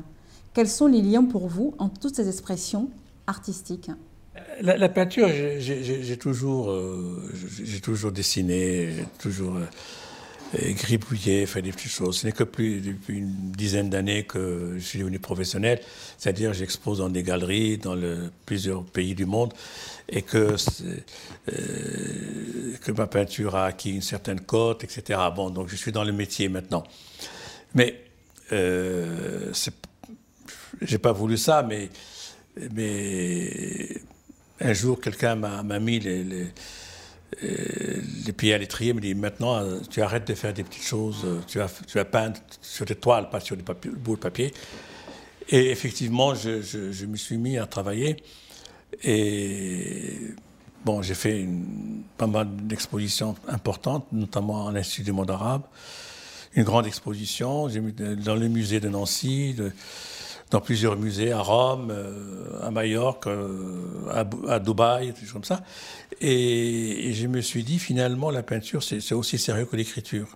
[0.54, 2.88] Quels sont les liens pour vous entre toutes ces expressions
[3.26, 3.90] artistiques?
[4.60, 7.32] La, peinture, j'ai toujours, euh,
[7.62, 8.88] j'ai toujours dessiné,
[9.18, 12.18] toujours euh, gribouillé, fait des petites choses.
[12.18, 15.80] Ce n'est que depuis une dizaine d'années que je suis devenu professionnel,
[16.16, 17.96] c'est-à-dire j'expose dans des galeries dans
[18.46, 19.52] plusieurs pays du monde
[20.08, 20.56] et que,
[21.48, 25.20] euh, que ma peinture a acquis une certaine cote, etc.
[25.34, 26.84] Bon, donc je suis dans le métier maintenant.
[27.74, 28.00] Mais
[28.52, 29.52] euh,
[30.82, 31.88] j'ai pas voulu ça, mais,
[32.74, 34.00] mais
[34.60, 36.52] un jour quelqu'un m'a mis les
[37.42, 41.26] euh, les pieds à l'étrier me dit maintenant tu arrêtes de faire des petites choses,
[41.46, 44.52] tu vas, tu vas peindre sur des toiles, pas sur des bouts de papier.
[45.50, 48.16] Et effectivement, je, je, me suis mis à travailler.
[49.02, 50.34] Et
[50.84, 51.46] bon, j'ai fait
[52.16, 55.62] pas mal d'expositions importantes, notamment à l'Institut du monde arabe.
[56.54, 59.54] Une grande exposition dans le musée de Nancy.
[60.50, 65.62] Dans plusieurs musées, à Rome, euh, à Majorque, euh, à, Dubaï, des choses ça.
[66.20, 70.28] Et, je me suis dit, finalement, la peinture, c'est aussi sérieux que l'écriture.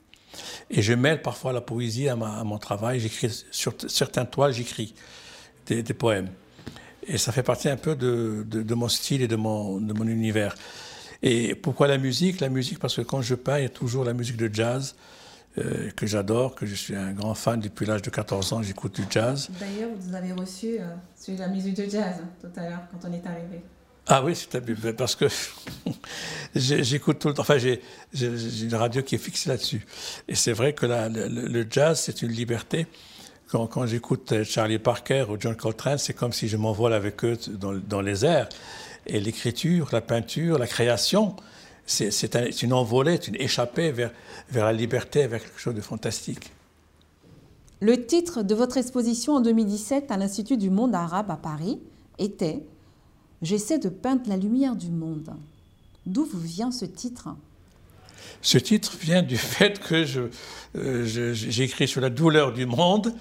[0.70, 3.00] Et je mêle parfois la poésie à, mon travail.
[3.00, 4.94] J'écris sur certaines toiles, j'écris
[5.66, 6.30] des, poèmes.
[7.06, 10.06] Et ça fait partie un peu de, de, mon style et de mon, de mon
[10.06, 10.54] univers.
[11.22, 12.40] Et pourquoi la musique?
[12.40, 14.94] La musique, parce que quand je peins, il y a toujours la musique de jazz.
[15.58, 18.98] Euh, que j'adore, que je suis un grand fan depuis l'âge de 14 ans, j'écoute
[18.98, 19.50] du jazz.
[19.60, 20.84] D'ailleurs, vous avez reçu euh,
[21.14, 23.62] sur la musique de jazz hein, tout à l'heure quand on est arrivé.
[24.06, 25.26] Ah oui, c'est parce que
[26.54, 27.42] j'écoute tout le temps.
[27.42, 27.82] Enfin, j'ai
[28.14, 29.86] une radio qui est fixée là-dessus.
[30.26, 32.86] Et c'est vrai que le, jazz, c'est une liberté.
[33.48, 37.36] Quand, quand j'écoute Charlie Parker ou John Coltrane, c'est comme si je m'envole avec eux
[37.50, 38.48] dans, dans les airs.
[39.06, 41.36] Et l'écriture, la peinture, la création,
[41.92, 44.12] c'est une envolée, une échappée vers,
[44.50, 46.52] vers la liberté, vers quelque chose de fantastique.
[47.80, 51.80] Le titre de votre exposition en 2017 à l'Institut du monde arabe à Paris
[52.18, 52.62] était
[53.42, 55.34] J'essaie de peindre la lumière du monde.
[56.06, 57.28] D'où vous vient ce titre?
[58.40, 60.30] Ce titre vient du fait que
[60.76, 63.12] euh, j'écris sur la douleur du monde,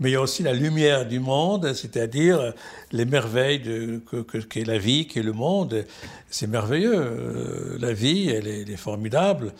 [0.00, 2.54] mais il y a aussi la lumière du monde, c'est-à-dire
[2.90, 5.84] les merveilles de, que, qu'est la vie, qu'est le monde.
[6.30, 6.96] C'est merveilleux.
[6.96, 9.52] Euh, la vie, elle est, formidable.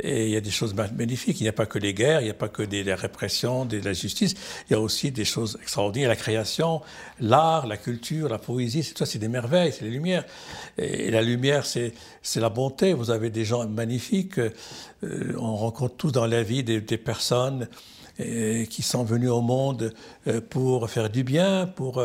[0.00, 1.38] Et il y a des choses magnifiques.
[1.40, 3.78] Il n'y a pas que les guerres, il n'y a pas que des, répressions, de
[3.80, 4.34] la justice.
[4.68, 6.08] Il y a aussi des choses extraordinaires.
[6.08, 6.80] La création,
[7.20, 10.24] l'art, la culture, la poésie, c'est ça, c'est des merveilles, c'est les lumières.
[10.78, 12.94] Et, la lumière, c'est, c'est la bonté.
[12.94, 14.38] Vous avez des gens magnifiques.
[14.38, 14.50] Euh,
[15.38, 17.68] on rencontre tous dans la vie des, des personnes
[18.18, 19.92] qui sont venus au monde
[20.26, 22.02] euh, pour faire du bien, pour,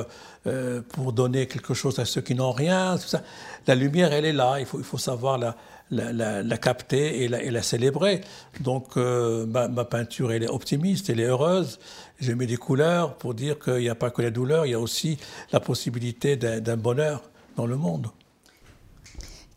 [0.47, 2.97] euh, pour donner quelque chose à ceux qui n'ont rien.
[2.97, 3.21] Tout ça.
[3.67, 5.55] La lumière, elle est là, il faut, il faut savoir la,
[5.91, 8.21] la, capter et la, la, célébrer.
[8.61, 11.79] Donc euh, ma, ma, peinture, elle est optimiste, elle est heureuse.
[12.19, 14.75] Je mets des couleurs pour dire qu'il n'y a pas que la douleur, il y
[14.75, 15.17] a aussi
[15.51, 17.21] la possibilité d'un bonheur
[17.55, 18.07] dans le monde.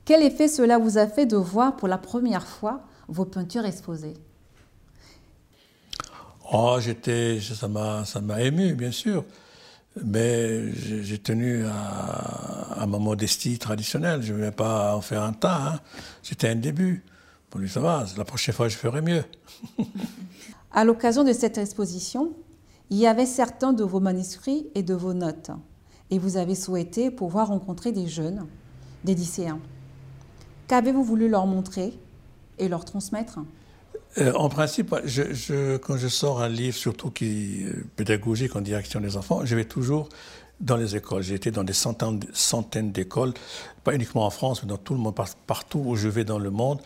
[0.04, 4.14] Quel effet cela vous a fait de voir pour la première fois vos peintures exposées?
[6.52, 9.24] Oh, j'étais, ça m'a, ça m'a ému, bien sûr.
[10.04, 14.22] Mais j'ai tenu à, ma modestie traditionnelle.
[14.22, 15.74] Je ne vais pas en faire un tas.
[15.74, 15.80] Hein.
[16.22, 17.04] C'était un début.
[17.50, 19.24] Bon, ça va, la prochaine fois, je ferai mieux.
[20.72, 22.32] à l'occasion de cette exposition,
[22.90, 25.50] il y avait certains de vos manuscrits et de vos notes.
[26.10, 28.46] Et vous avez souhaité pouvoir rencontrer des jeunes,
[29.04, 29.60] des lycéens.
[30.66, 31.96] Qu'avez-vous voulu leur montrer
[32.58, 33.38] et leur transmettre?
[34.18, 39.00] Euh, en principe, je, quand je sors un livre, surtout qui euh, pédagogique en direction
[39.00, 40.08] des enfants, je vais toujours
[40.60, 41.22] dans les écoles.
[41.22, 43.32] J'ai été dans des centaines, d'écoles,
[43.84, 45.14] pas uniquement en France, mais dans tout le monde,
[45.46, 46.80] partout où je vais dans le monde.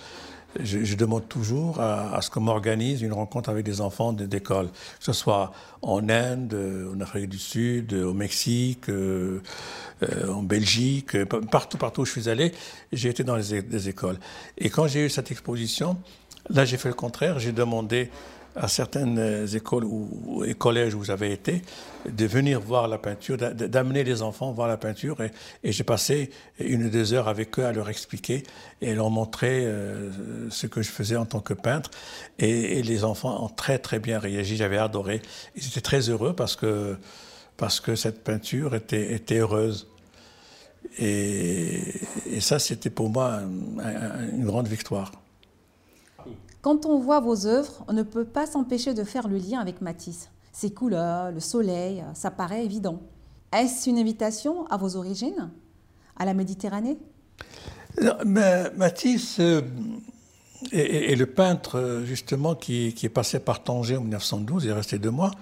[0.61, 5.13] Je, demande toujours à, ce qu'on m'organise une rencontre avec des enfants d'école, que ce
[5.13, 5.51] soit
[5.83, 6.57] en Inde,
[6.95, 9.41] en Afrique du Sud, au Mexique, euh,
[10.29, 12.53] en Belgique, partout, partout où je suis allé,
[12.93, 14.21] j'ai été dans les écoles.
[14.57, 15.97] Et quand j'ai eu cette exposition,
[16.51, 17.39] Là, j'ai fait le contraire.
[17.39, 18.11] J'ai demandé
[18.57, 21.63] à certaines écoles ou, et collèges où avez été,
[22.09, 25.21] de venir voir la peinture, d'amener les enfants voir la peinture.
[25.23, 26.31] Et, j'ai passé
[26.61, 28.45] une ou deux heures avec eux à leur expliquer
[28.81, 30.11] et leur montrer euh,
[30.51, 31.91] ce que je faisais en tant que peintre.
[32.39, 35.21] Et, les enfants ont très très bien réagi, j'avais adoré.
[35.57, 36.97] Ils étaient très heureux parce que,
[37.57, 39.89] parce que cette peinture était, heureuse.
[40.99, 41.81] Et
[42.41, 43.41] ça, c'était pour moi
[44.33, 45.11] une grande victoire.
[46.65, 49.83] Quand on voit vos œuvres, on ne peut pas s'empêcher de faire le lien avec
[49.83, 50.31] Matisse.
[50.51, 53.03] Ses couleurs, le soleil, ça paraît évident.
[53.53, 55.51] Est-ce une invitation à vos origines,
[56.17, 56.97] à la Méditerranée?
[58.25, 59.61] Mais Matisse euh,
[60.73, 65.11] est, le peintre justement qui, est passé par Tanger en 1912, il est resté deux
[65.11, 65.33] mois,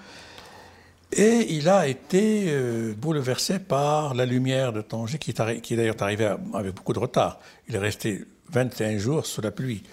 [1.13, 6.03] et il a été euh, bouleversé par la lumière de Tanger, qui, qui est d'ailleurs
[6.03, 7.39] arrivé avec beaucoup de retard.
[7.69, 9.85] Il est resté 21 jours sous la pluie.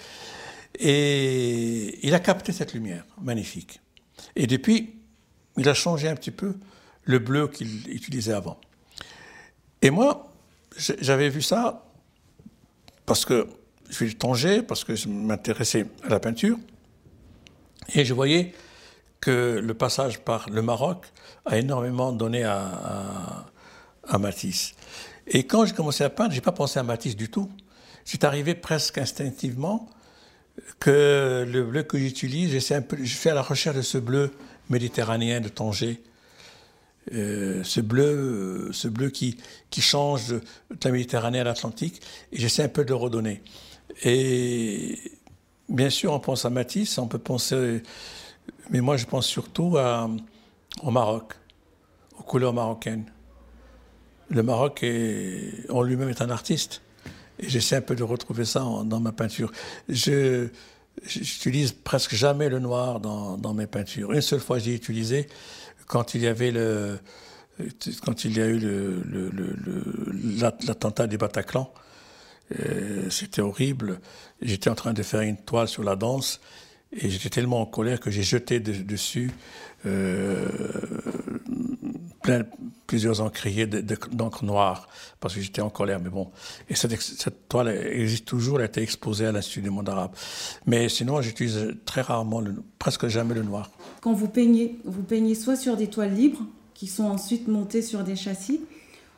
[0.78, 3.82] Et il a capté cette lumière magnifique.
[4.36, 4.96] Et depuis,
[5.58, 6.56] il a changé un petit peu
[7.04, 8.60] le bleu qu'il utilisait avant.
[9.82, 10.32] Et moi,
[10.78, 11.86] j'avais vu ça
[13.06, 13.48] parce que
[13.90, 16.58] je suis Tanger, parce que je m'intéressais à la peinture,
[17.96, 18.54] et je voyais
[19.20, 21.08] que le passage par le Maroc
[21.46, 23.46] a énormément donné à,
[24.20, 24.74] Matisse.
[25.28, 27.50] Et quand j'ai commencé à peindre, je n'ai pas pensé à Matisse du tout.
[28.06, 29.88] C'est arrivé presque instinctivement
[30.80, 34.32] que le bleu que j'utilise, je fais à la recherche de ce bleu
[34.70, 36.02] méditerranéen de Tanger.
[37.14, 39.38] Euh, ce bleu, ce bleu qui,
[39.70, 40.42] qui change de,
[40.84, 42.02] la Méditerranée à l'Atlantique,
[42.32, 43.42] et j'essaie un peu de le redonner.
[44.04, 45.00] Et
[45.70, 47.82] bien sûr, on pense à Matisse, on peut penser,
[48.70, 49.78] mais moi je pense surtout
[50.84, 51.34] au Maroc,
[52.20, 53.06] aux couleurs marocaines.
[54.30, 54.86] Le Maroc
[55.70, 56.84] en lui-même est un artiste.
[57.40, 59.52] Et j'essaie un peu de retrouver ça dans ma peinture.
[59.88, 60.50] Je
[61.06, 64.12] j'utilise presque jamais le noir dans, mes peintures.
[64.12, 65.28] Une seule fois, j'ai utilisé
[65.88, 67.00] quand il y avait le
[68.06, 68.60] quand il y a eu
[70.66, 71.72] l'attentat du Bataclan.
[72.58, 74.00] Euh, c'était horrible.
[74.42, 76.40] J'étais en train de faire une toile sur la danse
[76.94, 79.32] et j'étais tellement en colère que j'ai jeté dessus
[79.86, 80.48] euh,
[82.24, 82.46] plein,
[82.90, 86.00] plusieurs encriers d'encre noire parce que j'étais en colère.
[86.00, 86.32] Mais bon,
[86.70, 90.12] et cette, cette, toile existe toujours, elle a été exposée à l'Institut du monde arabe.
[90.66, 93.70] Mais sinon, j'utilise très rarement, le, presque jamais le noir.
[94.02, 96.42] Quand vous peignez, vous peignez soit sur des toiles libres
[96.74, 98.62] qui sont ensuite montées sur des châssis,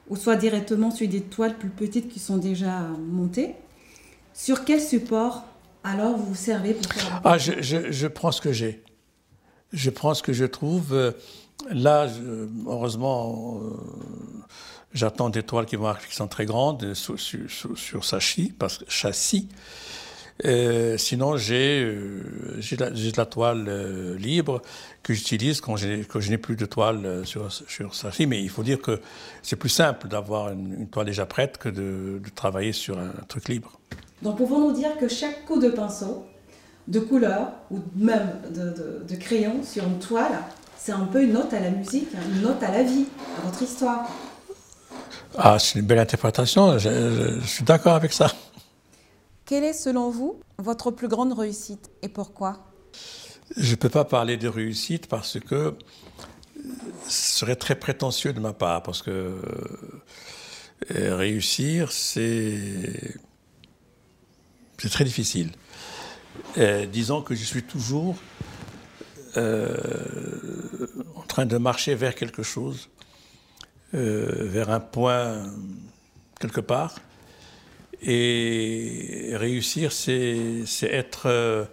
[0.09, 3.55] ou soit directement sur des toiles plus petites qui sont déjà montées.
[4.33, 5.45] Sur quel support
[5.85, 8.83] alors vous vous servez pour faire Ah, je, je, je prends ce que j'ai.
[9.71, 11.13] Je prends ce que je trouve.
[11.69, 12.07] Euh, Là,
[12.67, 13.69] heureusement, euh,
[14.93, 18.01] j'attends des toiles qui, vont, qui sont très grandes sur, sur,
[18.57, 19.47] parce que châssis.
[20.43, 22.23] Euh, sinon, j'ai euh,
[22.77, 24.61] de la toile libre
[25.03, 28.25] que j'utilise quand, je n'ai plus de toile sur, sur châssis.
[28.25, 29.01] Mais il faut dire que
[29.43, 33.79] c'est plus simple d'avoir une, toile déjà prête que de, travailler sur un, truc libre.
[34.23, 36.25] Donc, pouvons-nous dire que chaque coup de pinceau,
[36.87, 40.39] de couleur ou même de crayon sur une toile
[40.83, 43.05] c'est un peu une note à la musique, hein, une note à la vie,
[43.37, 44.09] à votre histoire.
[45.37, 48.33] Ah, c'est une belle interprétation, je, suis d'accord avec ça.
[49.45, 52.65] Quelle est, selon vous, votre plus grande réussite et pourquoi?
[53.55, 55.75] Je ne peux pas parler de réussite parce que
[57.07, 59.39] ce serait très prétentieux de ma part, parce que
[60.95, 63.19] euh, réussir, c'est
[64.89, 65.51] très difficile.
[66.91, 68.15] disons que je suis toujours
[69.37, 70.30] euh,
[71.31, 72.89] train de marcher vers quelque chose,
[73.93, 75.43] euh, vers un point
[76.41, 76.95] quelque part.
[78.01, 81.63] Et réussir, c'est être euh,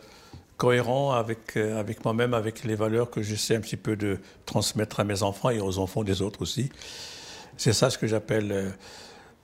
[0.59, 5.05] cohérent avec, avec moi-même, avec les valeurs que j'essaie un petit peu de transmettre à
[5.05, 6.71] mes enfants et aux enfants des autres aussi.
[7.57, 8.73] C'est ça ce que j'appelle...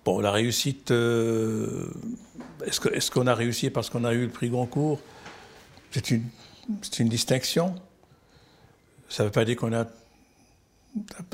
[0.04, 0.92] bon, la réussite...
[0.92, 5.00] Est-ce qu'on est a réussi parce qu'on a eu le prix Goncourt?
[5.90, 6.22] C'est une,
[7.00, 7.74] une distinction.
[9.08, 9.86] Ça ne veut pas dire qu'on a,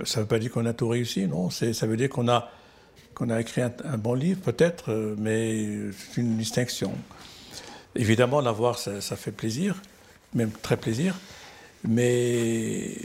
[0.04, 1.50] ça veut pas dire qu'on a tout réussi, non.
[1.50, 2.50] Ça veut dire qu'on a,
[3.14, 6.92] qu'on a écrit un, bon livre, peut-être, euh, mais c'est une distinction.
[7.94, 9.82] Évidemment, l'avoir, ça, fait plaisir,
[10.34, 11.16] même très plaisir,
[11.84, 12.96] mais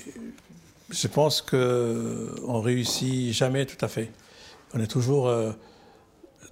[0.90, 4.12] je pense qu'on réussit jamais tout à fait.
[4.74, 5.52] On est toujours, euh,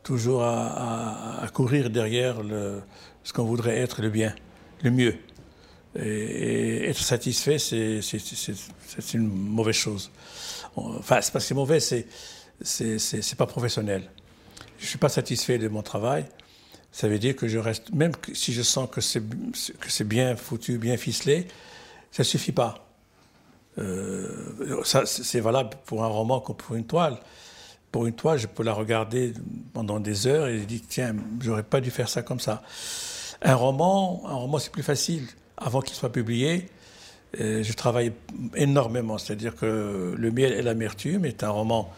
[0.01, 2.37] toujours à, courir derrière
[3.23, 4.33] ce qu'on voudrait être le bien,
[4.81, 5.15] le mieux.
[5.95, 10.11] Et, être satisfait, c'est une mauvaise chose.
[10.75, 14.09] Enfin, c'est pas que c'est mauvais, c'est pas professionnel.
[14.79, 16.25] Je suis pas satisfait de mon travail.
[16.91, 20.97] Ça veut dire que je reste, même si je sens que c'est bien foutu, bien
[20.97, 21.47] ficelé,
[22.11, 22.87] Ça suffit pas.
[23.79, 27.17] Euh, ça, c'est valable pour un roman comme pour une toile.
[27.91, 29.33] Pour une toile, je peux la regarder
[29.73, 32.61] pendant des heures et je dis tiens, j'aurais pas dû faire ça comme ça.
[33.41, 35.27] Un roman, un roman, c'est plus facile.
[35.57, 36.67] Avant qu'il soit publié,
[37.39, 38.13] euh, je travaille
[38.55, 39.17] énormément.
[39.17, 41.91] C'est-à-dire que Le miel et l'amertume est un roman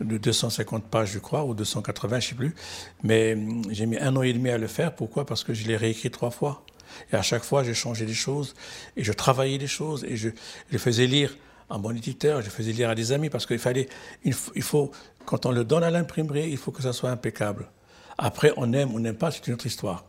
[0.00, 2.54] de 250 pages, je crois, ou 280, je ne sais plus.
[3.02, 4.94] Mais hum, j'ai mis un an et demi à le faire.
[4.94, 5.26] Pourquoi?
[5.26, 6.64] Parce que je l'ai réécrit trois fois.
[7.12, 8.54] Et à chaque fois, j'ai changé des choses
[8.96, 10.30] et je travaillais des choses et je,
[10.70, 11.36] je faisais lire
[11.68, 13.88] à mon éditeur, je faisais lire à des amis parce qu'il fallait,
[14.24, 14.90] il faut,
[15.24, 17.70] quand on le donne à l'imprimerie, il faut que ça soit impeccable.
[18.18, 20.04] Après, on aime, on n'aime pas, c'est une autre histoire.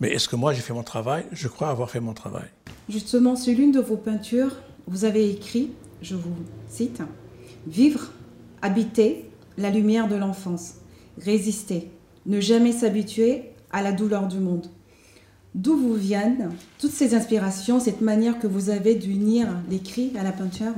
[0.00, 1.24] Mais est-ce que moi j'ai fait mon travail?
[1.32, 2.48] Je crois avoir fait mon travail.
[2.88, 5.70] Justement, sur l'une de vos peintures, vous avez écrit,
[6.02, 6.34] je vous
[6.68, 7.00] cite,
[7.66, 8.12] Vivre,
[8.60, 10.74] habiter la lumière de l'enfance,
[11.18, 11.90] résister,
[12.26, 14.66] ne jamais s'habituer à la douleur du monde.
[15.54, 20.32] D'où vous viennent toutes ces inspirations, cette manière que vous avez d'unir l'écrit à la
[20.32, 20.74] peinture?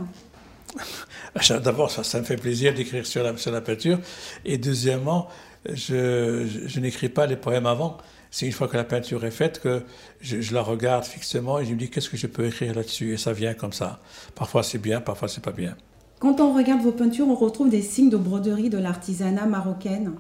[1.65, 3.99] D'abord, ça, me fait plaisir d'écrire sur la, sur la, peinture.
[4.45, 5.29] Et deuxièmement,
[5.73, 7.99] je, je, n'écris pas les poèmes avant.
[8.31, 9.83] C'est une fois que la peinture est faite que
[10.21, 13.13] je, la regarde fixement et je me dis qu'est-ce que je peux écrire là-dessus?
[13.13, 14.01] Et ça vient comme ça.
[14.35, 15.77] Parfois c'est bien, parfois c'est pas bien.
[16.19, 20.13] Quand on regarde vos peintures, on retrouve des signes de broderie de l'artisanat marocaine,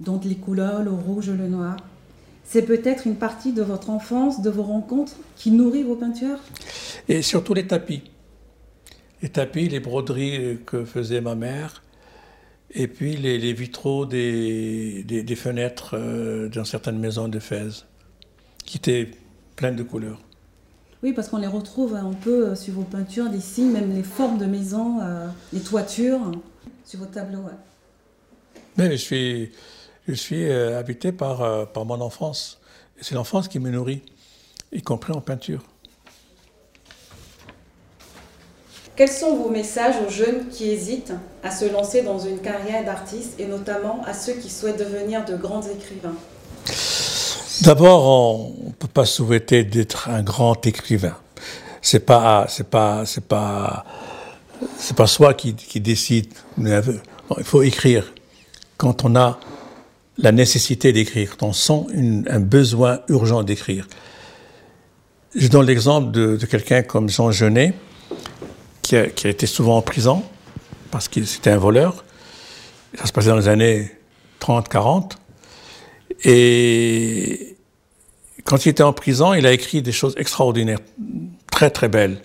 [0.00, 1.76] dont les couleurs, le rouge, le noir.
[2.44, 6.40] C'est peut-être une partie de votre enfance, de vos rencontres, qui nourrit vos peintures?
[7.08, 8.02] Et surtout les tapis.
[9.22, 11.82] Les tapis, les broderies que faisait ma mère,
[12.72, 17.86] et puis les, vitraux des, des, fenêtres euh, dans certaines maisons de Fès,
[18.64, 19.10] qui étaient
[19.56, 20.20] pleines de couleurs.
[21.02, 24.02] Oui, parce qu'on les retrouve un peu euh, sur vos peintures, des signes, même les
[24.02, 26.20] formes de maisons, euh, les toitures,
[26.84, 27.44] sur vos tableaux.
[28.76, 29.52] Mais je suis,
[30.06, 32.60] je suis euh, habité par, par mon enfance.
[33.00, 34.02] c'est l'enfance qui me nourrit,
[34.72, 35.64] y compris en peinture.
[39.00, 43.32] Quels sont vos messages aux jeunes qui hésitent à se lancer dans une carrière d'artiste
[43.38, 46.16] et notamment à ceux qui souhaitent devenir de grands écrivains?
[47.62, 51.16] D'abord, on ne peut pas souhaiter d'être un grand écrivain.
[51.80, 53.86] C'est pas, c'est pas, c'est pas,
[54.76, 56.34] c'est pas soi qui, décide.
[56.58, 58.12] il faut écrire
[58.76, 59.40] quand on a
[60.18, 61.86] la nécessité d'écrire, on sent
[62.28, 63.88] un besoin urgent d'écrire.
[65.34, 67.72] Je donne l'exemple de, quelqu'un comme Jean Genet,
[68.90, 70.24] qui a, été souvent en prison
[70.90, 72.04] parce qu'il c'était un voleur.
[72.98, 73.90] Ça se passait dans les années
[74.40, 75.12] 30-40.
[76.24, 77.56] Et
[78.44, 80.80] quand il était en prison, il a écrit des choses extraordinaires,
[81.52, 82.20] très très belles.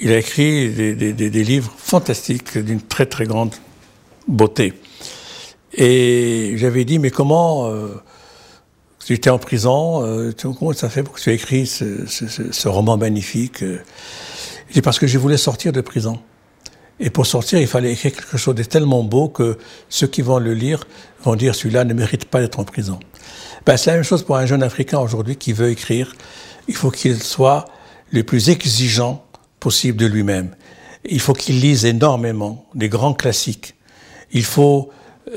[0.00, 3.54] Il a écrit des livres fantastiques d'une très très grande
[4.28, 4.72] beauté.
[5.72, 7.88] Et j'avais dit, mais comment, euh,
[9.04, 12.96] tu étais en prison, euh, comment ça fait pour que tu aies écrit ce roman
[12.96, 13.78] magnifique euh?
[14.74, 16.18] Dit, parce que je voulais sortir de prison.
[17.00, 19.58] Et pour sortir, il fallait écrire quelque chose de tellement beau que
[19.88, 20.84] ceux qui vont le lire
[21.22, 23.00] vont dire, celui-là ne mérite pas d'être en prison.
[23.66, 26.14] Ben, c'est la même chose pour un jeune Africain aujourd'hui qui veut écrire.
[26.68, 27.64] Il faut qu'il soit
[28.10, 29.24] le plus exigeant
[29.58, 30.54] possible de lui-même.
[31.04, 33.74] Il faut qu'il lise énormément des grands classiques.
[34.32, 34.90] Il faut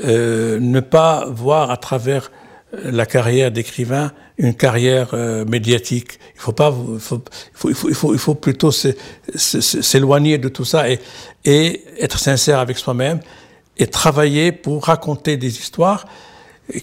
[0.04, 2.30] euh, ne pas voir à travers
[2.74, 6.18] euh, la carrière d'écrivain une carrière euh, médiatique.
[6.36, 7.22] Il faut pas, il faut,
[7.68, 11.00] il faut, il faut, il faut plutôt s'éloigner de tout ça et,
[11.44, 13.20] et être sincère avec soi-même
[13.76, 16.06] et travailler pour raconter des histoires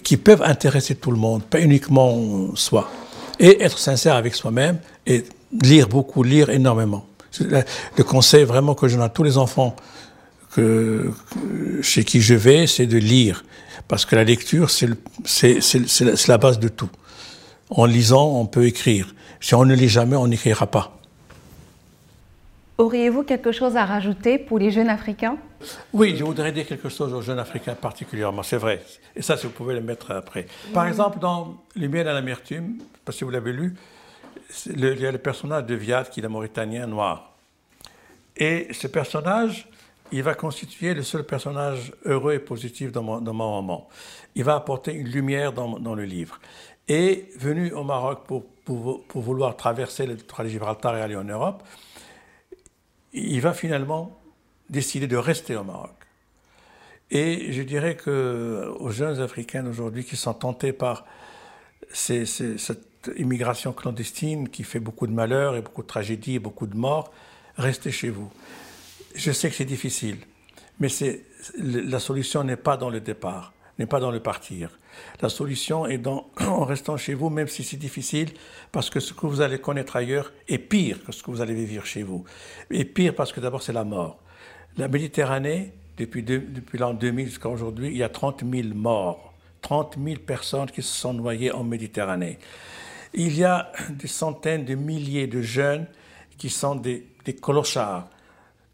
[0.02, 2.90] qui peuvent intéresser tout le monde, pas uniquement soi.
[3.38, 5.24] Et être sincère avec soi-même et
[5.62, 7.06] lire beaucoup, lire énormément.
[7.40, 9.76] Le conseil vraiment que je donne à tous les enfants
[10.52, 11.10] que,
[11.82, 13.44] chez qui je vais, c'est de lire.
[13.88, 16.88] Parce que la lecture, c'est la, la base de tout.
[17.70, 19.14] En lisant, on peut écrire.
[19.40, 20.96] Si on ne lit jamais, on n'écrira pas.
[22.78, 25.38] Auriez-vous quelque chose à rajouter pour les jeunes Africains?
[25.94, 28.82] Oui, je voudrais dire quelque chose aux jeunes Africains particulièrement, c'est vrai.
[29.14, 30.46] Et ça, si vous pouvez le mettre après.
[30.74, 33.74] Par exemple, dans Les miel à l'amertume, parce que vous l'avez lu,
[34.66, 37.32] il y a le personnage de Viad qui est un Mauritanien noir.
[38.36, 39.68] Et ce personnage,
[40.12, 43.88] il va constituer le seul personnage heureux et positif dans mon, roman.
[44.34, 46.38] Il va apporter une lumière dans, le livre.
[46.88, 51.62] Et venu au Maroc pour, pour, vouloir traverser le de Gibraltar et aller en Europe,
[53.12, 54.20] il va finalement
[54.70, 55.94] décider de rester au Maroc.
[57.10, 61.06] Et je dirais que aux jeunes Africains aujourd'hui qui sont tentés par
[61.92, 66.76] cette immigration clandestine qui fait beaucoup de malheurs et beaucoup de tragédies et beaucoup de
[66.76, 67.12] morts,
[67.56, 68.30] restez chez vous.
[69.14, 70.18] Je sais que c'est difficile,
[70.80, 70.88] mais
[71.58, 73.52] la solution n'est pas dans le départ.
[73.78, 74.70] n'est pas dans le partir.
[75.20, 78.30] La solution est dans, en restant chez vous, même si c'est difficile,
[78.72, 81.54] parce que ce que vous allez connaître ailleurs est pire que ce que vous allez
[81.54, 82.24] vivre chez vous.
[82.70, 84.18] Et pire parce que d'abord c'est la mort.
[84.76, 89.32] La Méditerranée, depuis, depuis l'an 2000 jusqu'à aujourd'hui, il y a 30 000 morts.
[89.62, 92.38] 30 000 personnes qui se sont noyées en Méditerranée.
[93.14, 95.86] Il y a des centaines de milliers de jeunes
[96.36, 98.08] qui sont des, des clochards.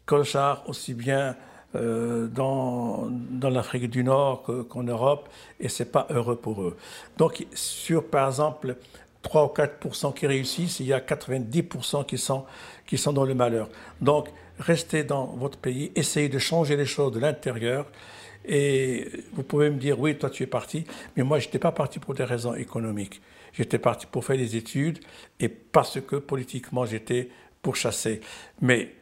[0.05, 1.37] Clochards aussi bien
[1.75, 3.09] euh, dans,
[3.41, 6.77] l'Afrique du Nord qu'en Europe, et c'est pas heureux pour eux.
[7.17, 8.77] Donc, sur, par exemple,
[9.21, 11.63] 3 ou 4% qui réussissent, il y a 90
[12.07, 12.45] qui sont,
[12.85, 13.69] qui sont dans le malheur.
[14.01, 17.85] Donc, restez dans votre pays, essayez de changer les choses de l'intérieur.
[18.45, 20.83] Et vous pouvez me dire, oui, toi tu es parti,
[21.15, 23.21] mais moi je n'étais pas parti pour des raisons économiques.
[23.53, 24.99] J'étais parti pour faire des études
[25.39, 27.29] et parce que politiquement j'étais
[27.61, 28.19] pourchassé.
[28.61, 28.93] Mais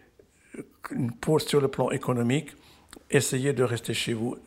[1.22, 2.51] pour, sur le plan économique,
[3.12, 4.38] essayez de rester chez vous,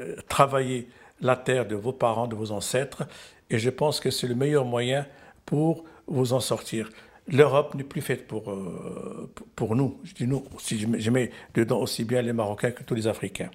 [0.00, 0.88] euh, travaillez
[1.20, 3.04] la terre de vos parents, de vos ancêtres,
[3.50, 5.06] et je pense que c'est le meilleur moyen
[5.44, 6.90] pour vous en sortir.
[7.26, 9.98] L'Europe n'est plus faite pour, euh, pour nous.
[10.04, 13.50] Je dis nous, si je mets dedans aussi bien les Marocains que tous les Africains.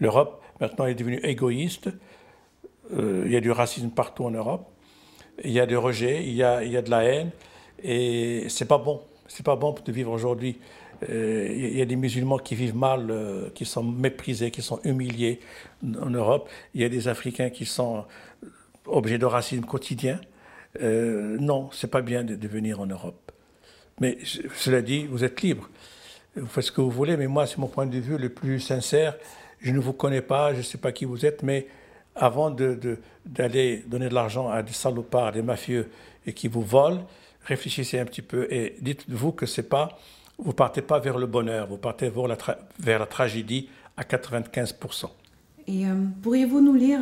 [0.00, 1.88] L'Europe, maintenant, est devenue égoïste.
[2.92, 4.68] Euh, il y a du racisme partout en Europe.
[5.44, 7.30] Il y a du rejet, il y a, il y a de la haine.
[7.82, 9.02] Et c'est pas bon.
[9.28, 10.58] C'est pas bon de vivre aujourd'hui
[11.08, 15.40] il y a des musulmans qui vivent mal, euh, qui sont méprisés, qui sont humiliés
[15.82, 16.48] en Europe.
[16.74, 18.04] Il y a des Africains qui sont
[18.86, 20.20] objets de racisme quotidien.
[20.80, 23.32] Euh, non, c'est pas bien de, venir en Europe.
[24.00, 24.18] Mais
[24.56, 25.68] cela dit, vous êtes libre.
[26.36, 28.58] Vous faites ce que vous voulez, mais moi, c'est mon point de vue le plus
[28.60, 29.16] sincère.
[29.60, 31.66] Je ne vous connais pas, je ne sais pas qui vous êtes, mais
[32.14, 35.90] avant d'aller donner de l'argent à des salopards, des mafieux
[36.26, 37.06] et qui vous volent,
[37.44, 39.98] réfléchissez un petit peu et dites-vous que c'est pas
[40.44, 42.36] vous partez pas vers le bonheur, vous partez vers la,
[42.78, 45.06] vers la tragédie à 95%.
[45.66, 47.00] Et euh, pourriez-vous nous lire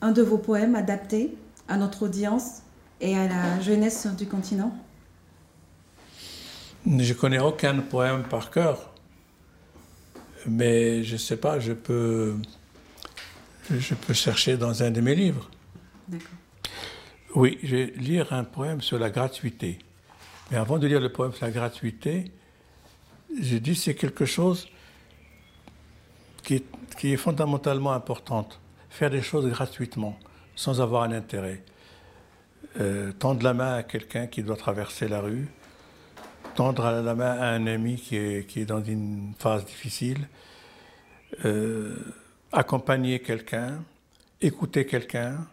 [0.00, 1.34] un de vos poèmes adaptés
[1.68, 2.62] à notre audience
[3.00, 4.76] et à la jeunesse du continent?
[6.86, 8.92] Je connais aucun poème par cœur,
[10.46, 12.36] mais je ne sais pas, je peux,
[13.70, 15.50] je peux chercher dans un de mes livres.
[16.08, 16.28] D'accord.
[17.34, 19.78] Oui, je vais lire un poème sur la gratuité.
[20.50, 22.32] Mais avant de lire le poème sur la gratuité,
[23.40, 24.68] j'ai dit c'est quelque chose
[26.42, 26.62] qui
[27.02, 28.60] est, fondamentalement importante.
[28.88, 30.18] Faire des choses gratuitement,
[30.54, 31.62] sans avoir un intérêt.
[32.78, 35.48] Euh, tendre la main à quelqu'un qui doit traverser la rue,
[36.54, 40.28] tendre la main à un ami qui est, qui est dans une phase difficile,
[41.44, 41.96] euh,
[42.52, 43.82] accompagner quelqu'un,
[44.40, 45.46] écouter quelqu'un,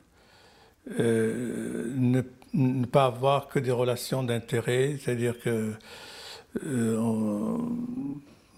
[0.99, 2.21] euh, ne,
[2.53, 5.73] ne, pas avoir que des relations d'intérêt, c'est-à-dire que
[6.61, 7.57] euh,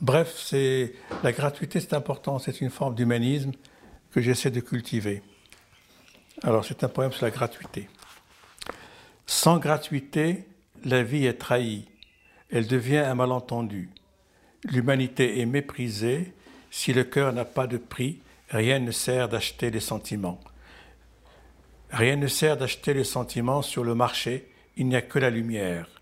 [0.02, 0.93] bref, c'est
[1.24, 3.52] la gratuité, c'est important, c'est une forme d'humanisme
[4.12, 5.22] que j'essaie de cultiver.
[6.43, 7.88] Alors, c'est un poème sur la gratuité.
[9.26, 10.46] Sans gratuité,
[10.84, 11.88] la vie est trahie,
[12.52, 13.89] elle devient un malentendu.
[14.66, 16.34] L'humanité est méprisée,
[16.70, 18.20] si le cœur n'a pas de prix,
[18.50, 20.39] rien ne sert d'acheter les sentiments.
[21.91, 25.95] Rien ne sert d'acheter les sentiments sur le marché, il n'y a que la lumière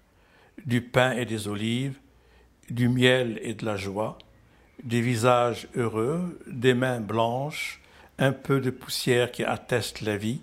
[0.65, 1.99] du pain et des olives,
[2.69, 4.17] du miel et de la joie,
[4.83, 7.81] des visages heureux, des mains blanches,
[8.17, 10.41] un peu de poussière qui atteste la vie,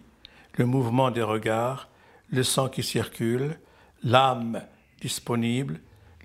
[0.56, 1.88] le mouvement des regards,
[2.30, 3.58] le sang qui circule,
[4.02, 4.62] l'âme
[5.00, 5.80] disponible,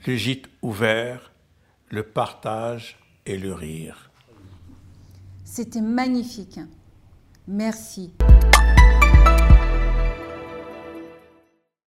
[0.05, 1.31] le gîte ouvert,
[1.89, 4.11] le partage et le rire.
[5.43, 6.59] C'était magnifique.
[7.47, 8.11] Merci.